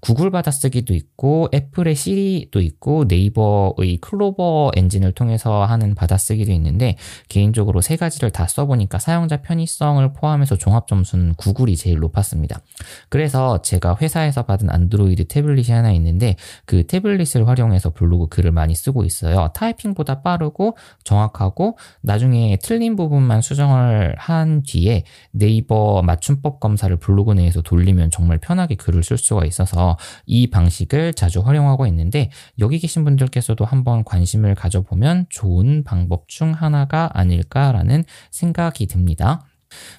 [0.00, 6.96] 구글 받아쓰기도 있고 애플의 시리도 있고 네이버의 클로버 엔진을 통해서 하는 받아쓰기도 있는데
[7.28, 12.60] 개인적으로 세 가지를 다 써보니까 사용자 편의성을 포함해서 종합 점수는 구글이 제일 높았습니다.
[13.08, 19.04] 그래서 제가 회사에서 받은 안드로이드 태블릿이 하나 있는데 그 태블릿을 활용해서 블로그 글을 많이 쓰고
[19.04, 19.50] 있어요.
[19.54, 28.10] 타이핑보다 빠르고 정확하고 나중에 틀린 부분만 수정을 한 뒤에 네이버 맞춤법 검사를 블로그 내에서 돌리면
[28.10, 34.04] 정말 편하게 글을 쓸 수가 있어서 이 방식을 자주 활용하고 있는데 여기 계신 분들께서도 한번
[34.04, 39.44] 관심을 가져보면 좋은 방법 중 하나가 아닐까라는 생각이 듭니다.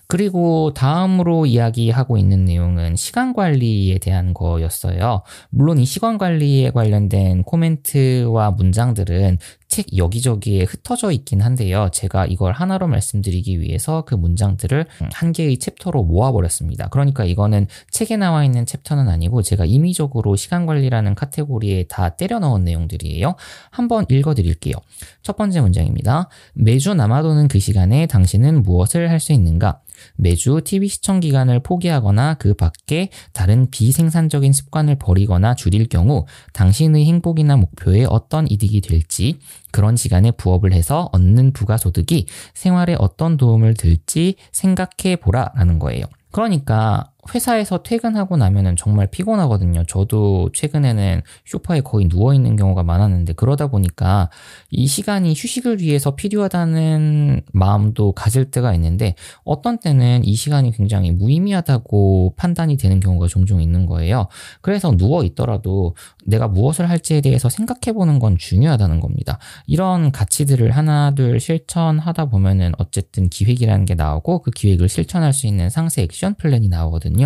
[0.08, 5.22] 그리고 다음으로 이야기하고 있는 내용은 시간 관리에 대한 거였어요.
[5.50, 9.38] 물론 이 시간 관리에 관련된 코멘트와 문장들은
[9.70, 11.90] 책 여기저기에 흩어져 있긴 한데요.
[11.94, 16.90] 제가 이걸 하나로 말씀드리기 위해서 그 문장들을 한 개의 챕터로 모아버렸습니다.
[16.90, 22.64] 그러니까 이거는 책에 나와 있는 챕터는 아니고 제가 임의적으로 시간 관리라는 카테고리에 다 때려 넣은
[22.64, 23.36] 내용들이에요.
[23.70, 24.74] 한번 읽어 드릴게요.
[25.22, 26.30] 첫 번째 문장입니다.
[26.56, 29.82] 매주 남아도는 그 시간에 당신은 무엇을 할 수 있는가?
[30.16, 37.58] 매주 TV 시청 기간을 포기하거나 그 밖에 다른 비생산적인 습관을 버리거나 줄일 경우 당신의 행복이나
[37.58, 39.40] 목표에 어떤 이득이 될지
[39.72, 46.04] 그런 시간에 부업을 해서 얻는 부가소득이 생활에 어떤 도움을 들지 생각해 보라라는 거예요.
[46.32, 49.84] 그러니까 회사에서 퇴근하고 나면은 정말 피곤하거든요.
[49.86, 54.30] 저도 최근에는 쇼파에 거의 누워 있는 경우가 많았는데 그러다 보니까
[54.70, 62.36] 이 시간이 휴식을 위해서 필요하다는 마음도 가질 때가 있는데 어떤 때는 이 시간이 굉장히 무의미하다고
[62.38, 64.28] 판단이 되는 경우가 종종 있는 거예요.
[64.62, 69.40] 그래서 누워 있더라도 내가 무엇을 할지에 대해서 생각해 보는 건 중요하다는 겁니다.
[69.68, 75.70] 이런 가치들을 하나 둘 실천하다 보면은 어쨌든 기획이라는 게 나오고 그 기획을 실천할 수 있는
[75.70, 77.19] 상세 액션 플랜이 나오거든요.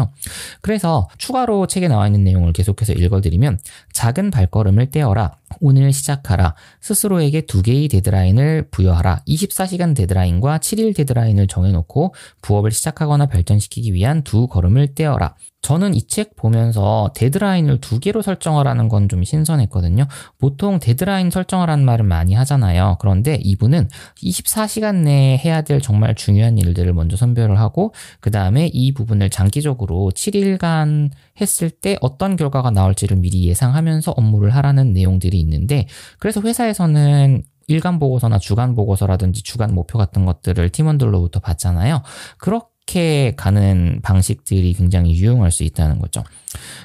[0.61, 3.59] 그래서 추가로 책에 나와 있는 내용을 계속해서 읽어드리면
[3.91, 5.35] 작은 발걸음을 떼어라.
[5.59, 6.55] 오늘 시작하라.
[6.81, 9.21] 스스로에게 두 개의 데드라인을 부여하라.
[9.27, 15.35] 24시간 데드라인과 7일 데드라인을 정해놓고 부업을 시작하거나 발전시키기 위한 두 걸음을 떼어라.
[15.61, 20.07] 저는 이 책 보면서 데드라인을 두 개로 설정하라는 건 좀 신선했거든요.
[20.39, 22.97] 보통 데드라인 설정하라는 말을 많이 하잖아요.
[22.99, 28.93] 그런데 이분은 24시간 내에 해야 될 정말 중요한 일들을 먼저 선별을 하고 그 다음에 이
[28.93, 35.87] 부분을 장기적으로 7일간 했을 때 어떤 결과가 나올지를 미리 예상하면서 업무를 하라는 내용들이 있는데
[36.19, 42.01] 그래서 회사에서는 일간 보고서나 주간 보고서라든지 주간 목표 같은 것들을 팀원들로부터 받잖아요.
[42.37, 46.23] 그렇게 가는 방식들이 굉장히 유용할 수 있다는 거죠.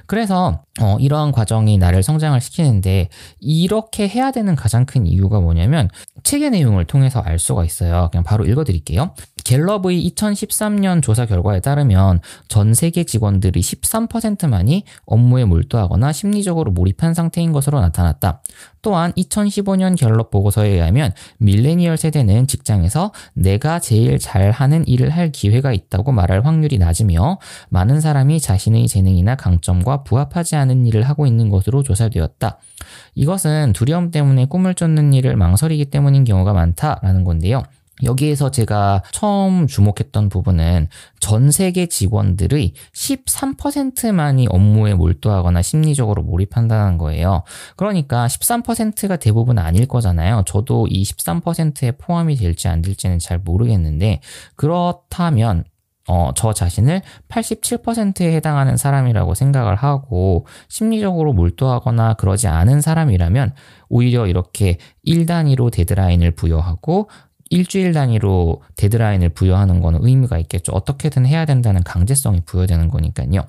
[0.07, 3.09] 그래서 어, 이러한 과정이 나를 성장을 시키는데
[3.41, 5.89] 이렇게 해야 되는 가장 큰 이유가 뭐냐면
[6.23, 8.09] 책의 내용을 통해서 알 수가 있어요.
[8.11, 9.15] 그냥 바로 읽어드릴게요.
[9.45, 17.81] 갤럽의 2013년 조사 결과에 따르면 전 세계 직원들이 13%만이 업무에 몰두하거나 심리적으로 몰입한 상태인 것으로
[17.81, 18.43] 나타났다.
[18.83, 26.13] 또한 2015년 갤럽 보고서에 의하면 밀레니얼 세대는 직장에서 내가 제일 잘하는 일을 할 기회가 있다고
[26.13, 27.39] 말할 확률이 낮으며
[27.71, 32.59] 많은 사람이 자신의 재능이나 강 점과 부합하지 않은 일을 하고 있는 것으로 조사되었다.
[33.15, 37.63] 이것은 두려움 때문에 꿈을 쫓는 일을 망설이기 때문인 경우가 많다라는 건데요.
[38.05, 40.89] 여기에서 제가 처음 주목했던 부분은
[41.21, 47.43] 전 세계 직원들의 13%만이 업무에 몰두하거나 심리적으로 몰입한다는 거예요.
[47.77, 50.45] 그러니까 13%가 대부분 아닐 거잖아요.
[50.47, 54.21] 저도 이 13%에 포함이 될지 안 될지는 잘 모르겠는데
[54.55, 55.65] 그렇다면
[56.09, 63.55] 어, 저 자신을 87%에 해당하는 사람이라고 생각을 하고 심리적으로 몰두하거나 그러지 않은 사람이라면
[63.91, 67.09] 오히려 이렇게 1단위로 데드라인을 부여하고
[67.51, 70.73] 일주일 단위로 데드라인을 부여하는 거는 의미가 있겠죠.
[70.73, 73.47] 어떻게든 해야 된다는 강제성이 부여되는 거니까요.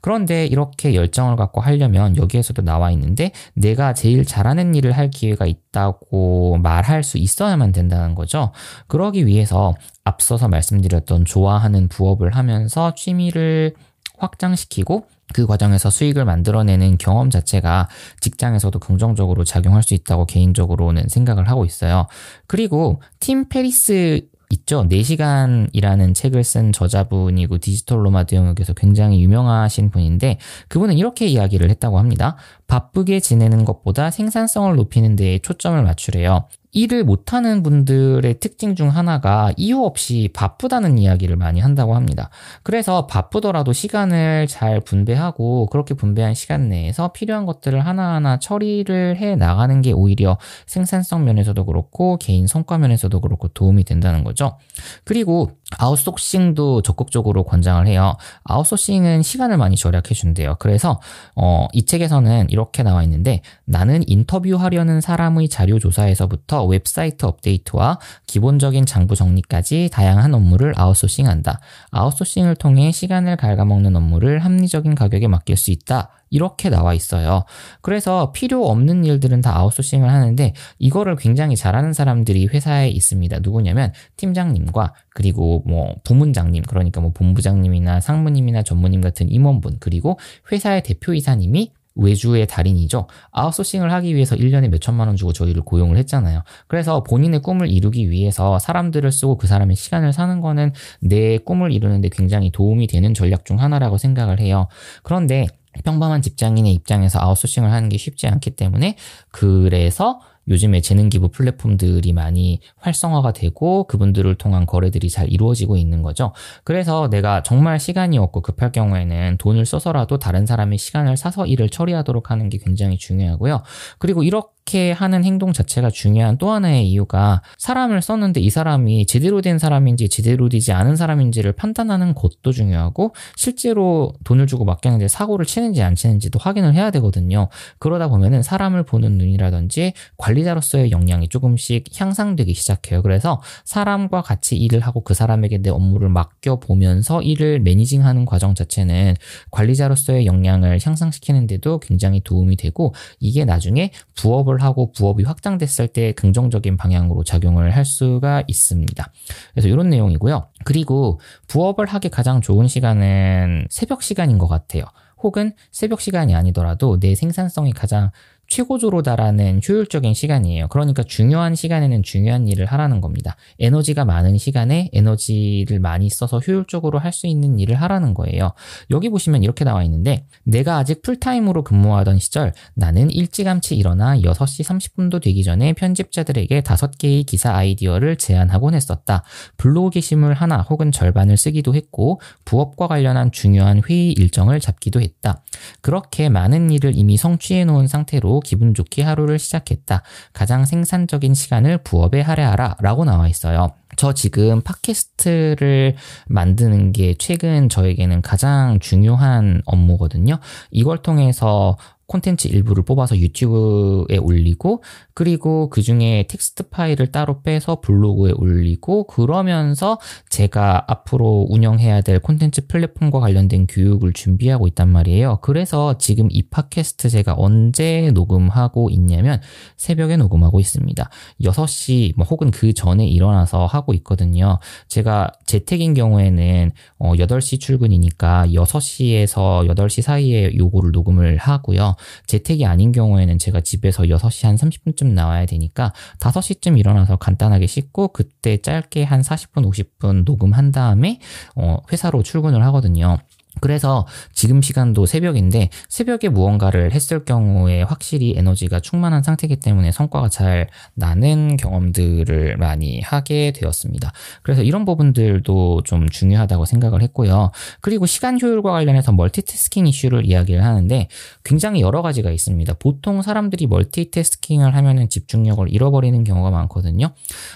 [0.00, 6.58] 그런데 이렇게 열정을 갖고 하려면 여기에서도 나와 있는데 내가 제일 잘하는 일을 할 기회가 있다고
[6.62, 8.52] 말할 수 있어야만 된다는 거죠.
[8.86, 13.74] 그러기 위해서 앞서서 말씀드렸던 좋아하는 부업을 하면서 취미를
[14.18, 17.88] 확장시키고 그 과정에서 수익을 만들어내는 경험 자체가
[18.20, 22.06] 직장에서도 긍정적으로 작용할 수 있다고 개인적으로는 생각을 하고 있어요.
[22.46, 24.86] 그리고 팀 페리스 있죠.
[24.88, 32.36] 4시간이라는 책을 쓴 저자분이고 디지털 노마드 영역에서 굉장히 유명하신 분인데 그분은 이렇게 이야기를 했다고 합니다.
[32.66, 36.48] 바쁘게 지내는 것보다 생산성을 높이는 데에 초점을 맞추래요.
[36.72, 42.30] 일을 못하는 분들의 특징 중 하나가 이유 없이 바쁘다는 이야기를 많이 한다고 합니다.
[42.62, 49.82] 그래서 바쁘더라도 시간을 잘 분배하고 그렇게 분배한 시간 내에서 필요한 것들을 하나하나 처리를 해 나가는
[49.82, 54.56] 게 오히려 생산성 면에서도 그렇고 개인 성과 면에서도 그렇고 도움이 된다는 거죠.
[55.04, 58.14] 그리고 아웃소싱도 적극적으로 권장을 해요.
[58.44, 60.56] 아웃소싱은 시간을 많이 절약해 준대요.
[60.58, 61.00] 그래서
[61.34, 69.16] 어, 이 책에서는 이렇게 나와 있는데 나는 인터뷰하려는 사람의 자료 조사에서부터 웹사이트 업데이트와 기본적인 장부
[69.16, 71.60] 정리까지 다양한 업무를 아웃소싱한다.
[71.90, 76.10] 아웃소싱을 통해 시간을 갉아먹는 업무를 합리적인 가격에 맡길 수 있다.
[76.32, 77.44] 이렇게 나와 있어요.
[77.82, 83.40] 그래서 필요 없는 일들은 다 아웃소싱을 하는데 이거를 굉장히 잘하는 사람들이 회사에 있습니다.
[83.40, 90.18] 누구냐면 팀장님과 그리고 뭐 부문장님 그러니까 뭐 본부장님이나 상무님이나 전무님 같은 임원분 그리고
[90.50, 93.06] 회사의 대표이사님이 외주의 달인이죠.
[93.32, 96.42] 아웃소싱을 하기 위해서 1년에 몇 천만 원 주고 저희를 고용을 했잖아요.
[96.68, 102.08] 그래서 본인의 꿈을 이루기 위해서 사람들을 쓰고 그 사람의 시간을 사는 거는 내 꿈을 이루는데
[102.10, 104.68] 굉장히 도움이 되는 전략 중 하나라고 생각을 해요.
[105.02, 105.46] 그런데
[105.84, 108.96] 평범한 직장인의 입장에서 아웃소싱을 하는 게 쉽지 않기 때문에
[109.30, 116.32] 그래서 요즘에 재능 기부 플랫폼들이 많이 활성화가 되고 그분들을 통한 거래들이 잘 이루어지고 있는 거죠.
[116.64, 122.30] 그래서 내가 정말 시간이 없고 급할 경우에는 돈을 써서라도 다른 사람의 시간을 사서 일을 처리하도록
[122.30, 123.62] 하는 게 굉장히 중요하고요.
[123.98, 129.42] 그리고 이렇게 그렇게 하는 행동 자체가 중요한 또 하나의 이유가 사람을 썼는데 이 사람이 제대로
[129.42, 135.82] 된 사람인지 제대로 되지 않은 사람인지를 판단하는 것도 중요하고 실제로 돈을 주고 맡겼는데 사고를 치는지
[135.82, 137.48] 안 치는지도 확인을 해야 되거든요.
[137.78, 143.02] 그러다 보면은 사람을 보는 눈이라든지 관리자로서의 역량이 조금씩 향상되기 시작해요.
[143.02, 149.16] 그래서 사람과 같이 일을 하고 그 사람에게 내 업무를 맡겨 보면서 일을 매니징하는 과정 자체는
[149.50, 157.24] 관리자로서의 역량을 향상시키는데도 굉장히 도움이 되고 이게 나중에 부업을 하고 부업이 확장됐을 때 긍정적인 방향으로
[157.24, 159.12] 작용을 할 수가 있습니다.
[159.54, 160.48] 그래서 이런 내용이고요.
[160.64, 164.84] 그리고 부업을 하기 가장 좋은 시간은 새벽 시간인 것 같아요.
[165.22, 168.10] 혹은 새벽 시간이 아니더라도 내 생산성이 가장
[168.52, 170.68] 최고조로 달하는 효율적인 시간이에요.
[170.68, 173.36] 그러니까 중요한 시간에는 중요한 일을 하라는 겁니다.
[173.58, 178.52] 에너지가 많은 시간에 에너지를 많이 써서 효율적으로 할 수 있는 일을 하라는 거예요.
[178.90, 185.22] 여기 보시면 이렇게 나와 있는데 내가 아직 풀타임으로 근무하던 시절 나는 일찌감치 일어나 6시 30분도
[185.22, 189.24] 되기 전에 편집자들에게 5개의 기사 아이디어를 제안하곤 했었다.
[189.58, 195.42] 블로그 게시물 하나 혹은 절반을 쓰기도 했고 부업과 관련한 중요한 회의 일정을 잡기도 했다.
[195.80, 200.02] 그렇게 많은 일을 이미 성취해 놓은 상태로 기분 좋게 하루를 시작했다.
[200.32, 203.72] 가장 생산적인 시간을 부업에 할애하라 라고 나와 있어요.
[203.96, 210.38] 저 지금 팟캐스트를 만드는 게 최근 저에게는 가장 중요한 업무거든요.
[210.70, 214.82] 이걸 통해서 콘텐츠 일부를 뽑아서 유튜브에 올리고
[215.14, 222.66] 그리고 그 중에 텍스트 파일을 따로 빼서 블로그에 올리고 그러면서 제가 앞으로 운영해야 될 콘텐츠
[222.66, 225.38] 플랫폼과 관련된 교육을 준비하고 있단 말이에요.
[225.42, 229.40] 그래서 지금 이 팟캐스트 제가 언제 녹음하고 있냐면
[229.76, 231.08] 새벽에 녹음하고 있습니다.
[231.40, 234.58] 6시 뭐 혹은 그 전에 일어나서 하고 있거든요.
[234.88, 241.91] 제가 재택인 경우에는 어 8시 출근이니까 6시에서 8시 사이에 요거를 녹음을 하고요.
[242.26, 248.56] 재택이 아닌 경우에는 제가 집에서 6시 한 30분쯤 나와야 되니까 5시쯤 일어나서 간단하게 씻고 그때
[248.58, 251.20] 짧게 한 40분, 50분 녹음한 다음에
[251.56, 253.18] 어, 회사로 출근을 하거든요.
[253.60, 260.68] 그래서 지금 시간도 새벽인데 새벽에 무언가를 했을 경우에 확실히 에너지가 충만한 상태이기 때문에 성과가 잘
[260.94, 264.12] 나는 경험들을 많이 하게 되었습니다.
[264.42, 267.50] 그래서 이런 부분들도 좀 중요하다고 생각을 했고요.
[267.80, 271.08] 그리고 시간 효율과 관련해서 멀티태스킹 이슈를 이야기를 하는데
[271.44, 272.74] 굉장히 여러 가지가 있습니다.
[272.78, 277.10] 보통 사람들이 멀티태스킹을 하면은 집중력을 잃어버리는 경우가 많거든요.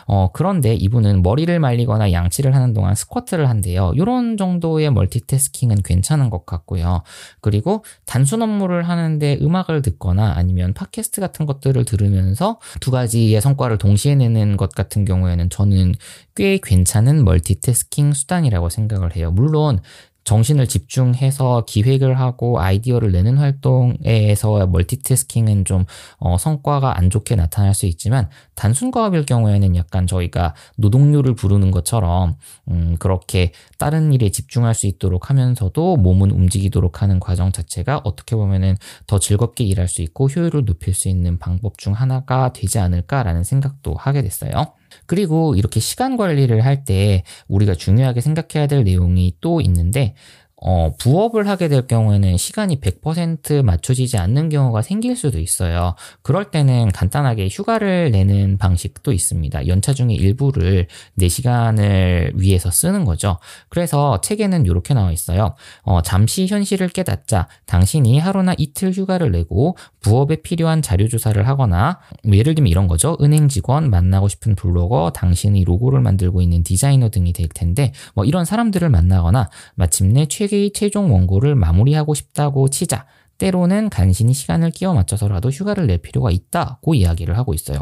[0.06, 3.92] 어, 그런데 이분은 머리를 말리거나 양치를 하는 동안 스쿼트를 한대요.
[3.94, 7.02] 이런 정도의 멀티태스킹은 괜찮은 것 같고요.
[7.40, 14.14] 그리고 단순 업무를 하는데 음악을 듣거나 아니면 팟캐스트 같은 것들을 들으면서 두 가지의 성과를 동시에
[14.16, 15.94] 내는 것 같은 경우에는 저는
[16.34, 19.30] 꽤 괜찮은 멀티태스킹 수단이라고 생각을 해요.
[19.30, 19.80] 물론
[20.26, 25.86] 정신을 집중해서 기획을 하고 아이디어를 내는 활동에서 멀티태스킹은 좀
[26.18, 32.36] 어, 성과가 안 좋게 나타날 수 있지만 단순 과업일 경우에는 약간 저희가 노동요를 부르는 것처럼
[32.68, 38.76] 음, 그렇게 다른 일에 집중할 수 있도록 하면서도 몸은 움직이도록 하는 과정 자체가 어떻게 보면은
[39.06, 43.94] 더 즐겁게 일할 수 있고 효율을 높일 수 있는 방법 중 하나가 되지 않을까라는 생각도
[43.94, 44.75] 하게 됐어요.
[45.06, 50.14] 그리고 이렇게 시간 관리를 할 때 우리가 중요하게 생각해야 될 내용이 또 있는데
[50.58, 55.94] 어, 부업을 하게 될 경우에는 시간이 100% 맞춰지지 않는 경우가 생길 수도 있어요.
[56.22, 59.66] 그럴 때는 간단하게 휴가를 내는 방식도 있습니다.
[59.66, 63.38] 연차 중에 일부를 내 시간을 위해서 쓰는 거죠.
[63.68, 65.54] 그래서 책에는 이렇게 나와 있어요.
[65.82, 67.48] 어, 잠시 현실을 깨닫자.
[67.66, 73.18] 당신이 하루나 이틀 휴가를 내고 부업에 필요한 자료 조사를 하거나 뭐 예를 들면 이런 거죠.
[73.20, 78.46] 은행 직원, 만나고 싶은 블로거, 당신이 로고를 만들고 있는 디자이너 등이 될 텐데 뭐 이런
[78.46, 83.06] 사람들을 만나거나 마침내 최 책의 최종 원고를 마무리하고 싶다고 치자
[83.38, 87.78] 때로는 간신히 시간을 끼워 맞춰서라도 휴가를 낼 필요가 있다고 이야기를 하고 있어요.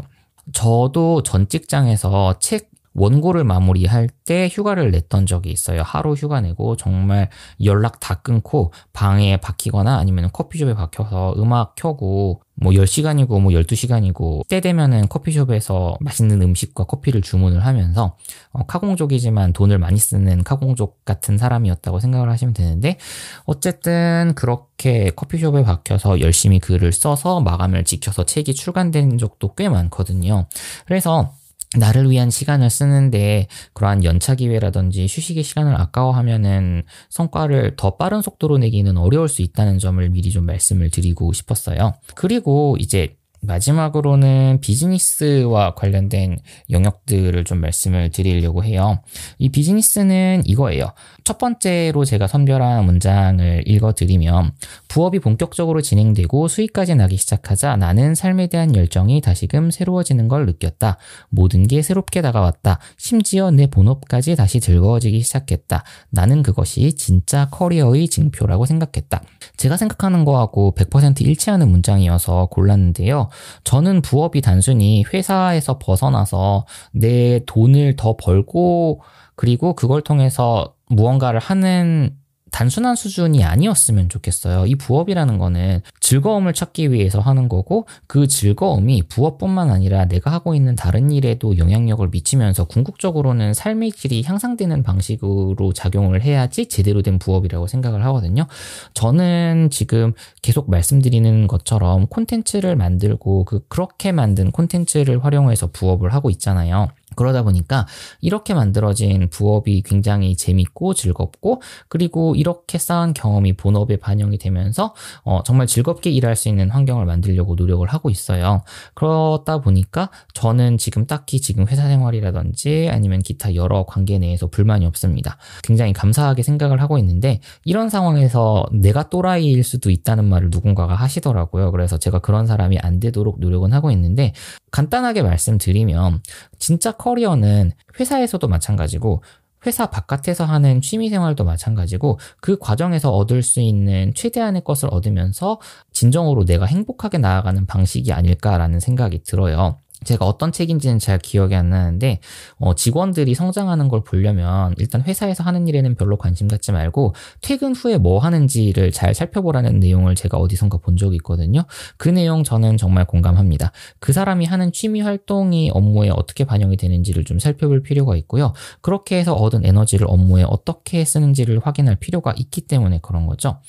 [0.51, 5.81] 저도 전 직장에서 책 원고를 마무리할 때 휴가를 냈던 적이 있어요.
[5.83, 7.29] 하루 휴가 내고 정말
[7.63, 14.61] 연락 다 끊고 방에 박히거나 아니면 커피숍에 박혀서 음악 켜고 뭐 10시간이고 뭐 12시간이고 때
[14.61, 18.15] 되면은 커피숍에서 맛있는 음식과 커피를 주문을 하면서
[18.53, 22.97] 어, 카공족이지만 돈을 많이 쓰는 카공족 같은 사람이었다고 생각을 하시면 되는데
[23.43, 30.47] 어쨌든 그렇게 커피숍에 박혀서 열심히 글을 써서 마감을 지켜서 책이 출간된 적도 꽤 많거든요.
[30.85, 31.33] 그래서
[31.77, 38.97] 나를 위한 시간을 쓰는데 그러한 연차 기회라든지 휴식의 시간을 아까워하면은 성과를 더 빠른 속도로 내기는
[38.97, 41.93] 어려울 수 있다는 점을 미리 좀 말씀을 드리고 싶었어요.
[42.15, 46.37] 그리고 이제 마지막으로는 비즈니스와 관련된
[46.69, 48.99] 영역들을 좀 말씀을 드리려고 해요.
[49.37, 50.93] 이 비즈니스는 이거예요.
[51.23, 54.51] 첫 번째로 제가 선별한 문장을 읽어드리면
[54.87, 60.97] 부업이 본격적으로 진행되고 수익까지 나기 시작하자 나는 삶에 대한 열정이 다시금 새로워지는 걸 느꼈다.
[61.29, 62.79] 모든 게 새롭게 다가왔다.
[62.97, 65.83] 심지어 내 본업까지 다시 즐거워지기 시작했다.
[66.09, 69.21] 나는 그것이 진짜 커리어의 징표라고 생각했다.
[69.57, 73.29] 제가 생각하는 거하고 100% 일치하는 문장이어서 골랐는데요.
[73.63, 79.01] 저는 부업이 단순히 회사에서 벗어나서 내 돈을 더 벌고
[79.35, 82.15] 그리고 그걸 통해서 무언가를 하는
[82.55, 84.65] 단순한 수준이 아니었으면 좋겠어요.
[84.65, 90.73] 이 부업이라는 거는 즐거움을 찾기 위해서 하는 거고 그 즐거움이 부업뿐만 아니라 내가 하고 있는
[90.77, 98.05] 다른 일에도 영향력을 미치면서 궁극적으로는 삶의 질이 향상되는 방식으로 작용을 해야지 제대로 된 부업이라고 생각을
[98.05, 98.47] 하거든요.
[98.93, 106.87] 저는 지금 계속 말씀드리는 것처럼 콘텐츠를 만들고 그 그렇게 만든 콘텐츠를 활용해서 부업을 하고 있잖아요.
[107.15, 107.85] 그러다 보니까
[108.21, 114.93] 이렇게 만들어진 부업이 굉장히 재밌고 즐겁고 그리고 이렇게 쌓은 경험이 본업에 반영이 되면서
[115.23, 118.63] 어, 정말 즐겁게 일할 수 있는 환경을 만들려고 노력을 하고 있어요.
[118.93, 125.37] 그러다 보니까 저는 지금 딱히 지금 회사 생활이라든지 아니면 기타 여러 관계 내에서 불만이 없습니다.
[125.63, 131.71] 굉장히 감사하게 생각을 하고 있는데 이런 상황에서 내가 또라이일 수도 있다는 말을 누군가가 하시더라고요.
[131.71, 134.33] 그래서 제가 그런 사람이 안 되도록 노력은 하고 있는데
[134.71, 136.21] 간단하게 말씀드리면
[136.59, 139.21] 진짜 커리어는 회사에서도 마찬가지고
[139.67, 145.59] 회사 바깥에서 하는 취미 생활도 마찬가지고 그 과정에서 얻을 수 있는 최대한의 것을 얻으면서
[145.91, 149.79] 진정으로 내가 행복하게 나아가는 방식이 아닐까라는 생각이 들어요.
[150.05, 152.19] 제가 어떤 책인지는 잘 기억이 안 나는데
[152.57, 157.97] 어, 직원들이 성장하는 걸 보려면 일단 회사에서 하는 일에는 별로 관심 갖지 말고 퇴근 후에
[157.97, 161.63] 뭐 하는지를 잘 살펴보라는 내용을 제가 어디선가 본 적이 있거든요.
[161.97, 163.71] 그 내용 저는 정말 공감합니다.
[163.99, 168.53] 그 사람이 하는 취미 활동이 업무에 어떻게 반영이 되는지를 좀 살펴볼 필요가 있고요.
[168.81, 173.59] 그렇게 해서 얻은 에너지를 업무에 어떻게 쓰는지를 확인할 필요가 있기 때문에 그런 거죠.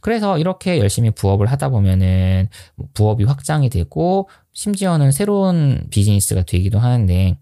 [0.00, 2.48] 그래서 이렇게 열심히 부업을 하다 보면은
[2.94, 7.36] 부업이 확장이 되고 심지어는 새로운 비즈니스가 되기도 하는데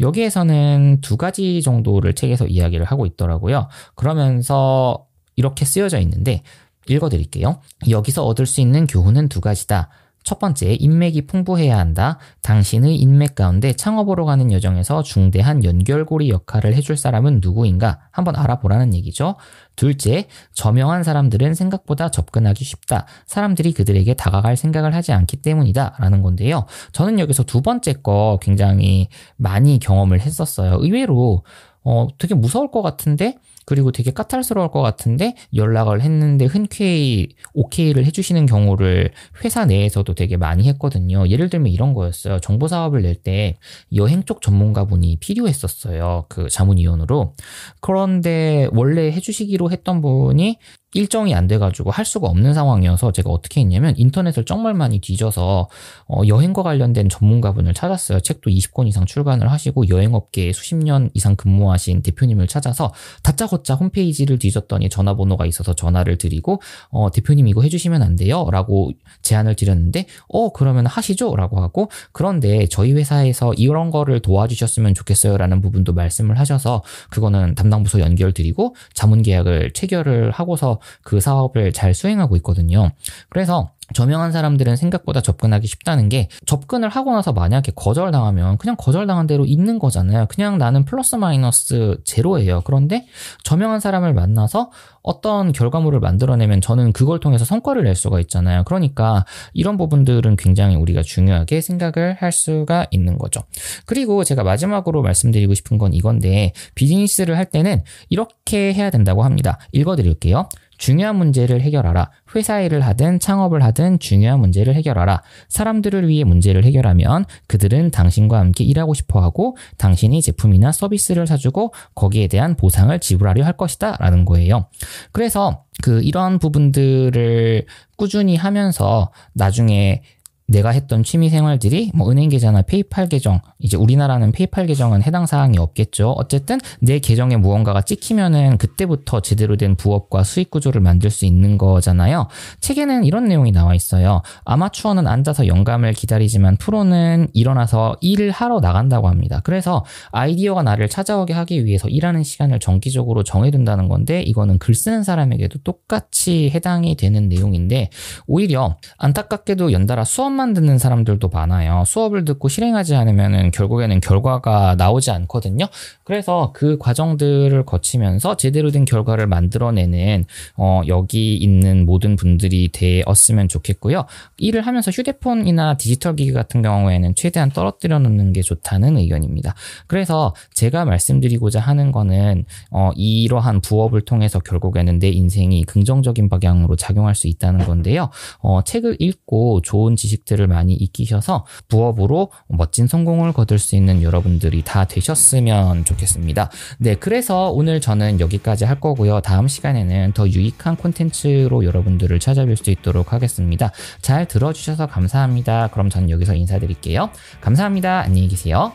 [0.00, 3.68] 여기에서는 두 가지 정도를 책에서 이야기를 하고 있더라고요.
[3.94, 5.06] 그러면서
[5.36, 6.42] 이렇게 쓰여져 있는데
[6.88, 7.60] 읽어드릴게요.
[7.88, 9.90] 여기서 얻을 수 있는 교훈은 두 가지다.
[10.26, 12.18] 첫 번째, 인맥이 풍부해야 한다.
[12.42, 19.36] 당신의 인맥 가운데 창업으로 가는 여정에서 중대한 연결고리 역할을 해줄 사람은 누구인가 한번 알아보라는 얘기죠.
[19.76, 23.06] 둘째, 저명한 사람들은 생각보다 접근하기 쉽다.
[23.26, 25.94] 사람들이 그들에게 다가갈 생각을 하지 않기 때문이다.
[26.00, 26.66] 라는 건데요.
[26.90, 29.06] 저는 여기서 두 번째 거 굉장히
[29.36, 30.78] 많이 경험을 했었어요.
[30.80, 31.44] 의외로,
[31.84, 38.46] 어, 되게 무서울 것 같은데, 그리고 되게 까탈스러울 것 같은데 연락을 했는데 흔쾌히 오케이를 해주시는
[38.46, 39.10] 경우를
[39.44, 41.28] 회사 내에서도 되게 많이 했거든요.
[41.28, 42.40] 예를 들면 이런 거였어요.
[42.40, 43.56] 정보 사업을 낼 때
[43.94, 46.26] 여행 쪽 전문가분이 필요했었어요.
[46.28, 47.32] 그 자문위원으로.
[47.80, 50.58] 그런데 원래 해주시기로 했던 분이
[50.96, 55.68] 일정이 안 돼가지고 할 수가 없는 상황이어서 제가 어떻게 했냐면 인터넷을 정말 많이 뒤져서
[56.08, 58.20] 어, 여행과 관련된 전문가분을 찾았어요.
[58.20, 64.88] 책도 20권 이상 출간을 하시고 여행업계에 수십 년 이상 근무하신 대표님을 찾아서 다짜고짜 홈페이지를 뒤졌더니
[64.88, 68.48] 전화번호가 있어서 전화를 드리고 어, 대표님 이거 해주시면 안 돼요?
[68.50, 68.90] 라고
[69.20, 71.36] 제안을 드렸는데 어 그러면 하시죠?
[71.36, 77.82] 라고 하고 그런데 저희 회사에서 이런 거를 도와주셨으면 좋겠어요 라는 부분도 말씀을 하셔서 그거는 담당
[77.82, 82.90] 부서 연결 드리고 자문 계약을 체결을 하고서 그 사업을 잘 수행하고 있거든요.
[83.28, 89.44] 그래서 저명한 사람들은 생각보다 접근하기 쉽다는 게 접근을 하고 나서 만약에 거절당하면 그냥 거절당한 대로
[89.44, 90.26] 있는 거잖아요.
[90.26, 92.62] 그냥 나는 플러스 마이너스 제로예요.
[92.64, 93.06] 그런데
[93.44, 94.70] 저명한 사람을 만나서
[95.02, 98.64] 어떤 결과물을 만들어내면 저는 그걸 통해서 성과를 낼 수가 있잖아요.
[98.64, 99.24] 그러니까
[99.54, 103.42] 이런 부분들은 굉장히 우리가 중요하게 생각을 할 수가 있는 거죠.
[103.84, 109.58] 그리고 제가 마지막으로 말씀드리고 싶은 건 이건데 비즈니스를 할 때는 이렇게 해야 된다고 합니다.
[109.70, 110.48] 읽어드릴게요.
[110.78, 112.10] 중요한 문제를 해결하라.
[112.34, 115.22] 회사 일을 하든 창업을 하든 중요한 문제를 해결하라.
[115.48, 122.28] 사람들을 위해 문제를 해결하면 그들은 당신과 함께 일하고 싶어 하고 당신이 제품이나 서비스를 사주고 거기에
[122.28, 123.96] 대한 보상을 지불하려 할 것이다.
[123.98, 124.66] 라는 거예요.
[125.12, 127.66] 그래서 그 이런 부분들을
[127.96, 130.02] 꾸준히 하면서 나중에
[130.48, 135.58] 내가 했던 취미 생활들이 뭐 은행 계좌나 페이팔 계정, 이제 우리나라는 페이팔 계정은 해당 사항이
[135.58, 136.10] 없겠죠.
[136.10, 142.28] 어쨌든 내 계정에 무언가가 찍히면은 그때부터 제대로 된 부업과 수익 구조를 만들 수 있는 거잖아요.
[142.60, 144.22] 책에는 이런 내용이 나와 있어요.
[144.44, 149.40] 아마추어는 앉아서 영감을 기다리지만 프로는 일어나서 일을 하러 나간다고 합니다.
[149.42, 155.58] 그래서 아이디어가 나를 찾아오게 하기 위해서 일하는 시간을 정기적으로 정해둔다는 건데 이거는 글 쓰는 사람에게도
[155.64, 157.90] 똑같이 해당이 되는 내용인데
[158.26, 161.82] 오히려 안타깝게도 연달아 수업 수업만 듣는 사람들도 많아요.
[161.86, 165.64] 수업을 듣고 실행하지 않으면 결국에는 결과가 나오지 않거든요.
[166.04, 170.26] 그래서 그 과정들을 거치면서 제대로 된 결과를 만들어내는
[170.56, 174.04] 어, 여기 있는 모든 분들이 되었으면 좋겠고요.
[174.36, 179.54] 일을 하면서 휴대폰이나 디지털 기기 같은 경우에는 최대한 떨어뜨려 놓는 게 좋다는 의견입니다.
[179.86, 187.14] 그래서 제가 말씀드리고자 하는 거는 어, 이러한 부업을 통해서 결국에는 내 인생이 긍정적인 방향으로 작용할
[187.14, 188.10] 수 있다는 건데요.
[188.40, 194.62] 어, 책을 읽고 좋은 지식 들을 많이 익히셔서 부업으로 멋진 성공을 거둘 수 있는 여러분들이
[194.62, 195.84] 다 되셨으면.
[195.84, 196.50] 좋겠습니다.
[196.78, 199.20] 네, 그래서 오늘 저는 여기까지 할 거고요.
[199.20, 203.72] 다음 시간에는 더 유익한 콘텐츠로 여러분들을 찾아뵐 수 있도록 하겠습니다.
[204.02, 205.68] 잘 들어주셔서 감사합니다.
[205.68, 207.10] 그럼 저는 여기서 인사드릴게요.
[207.40, 208.00] 감사합니다.
[208.00, 208.72] 안녕히 계세요.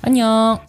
[0.00, 0.67] 안녕.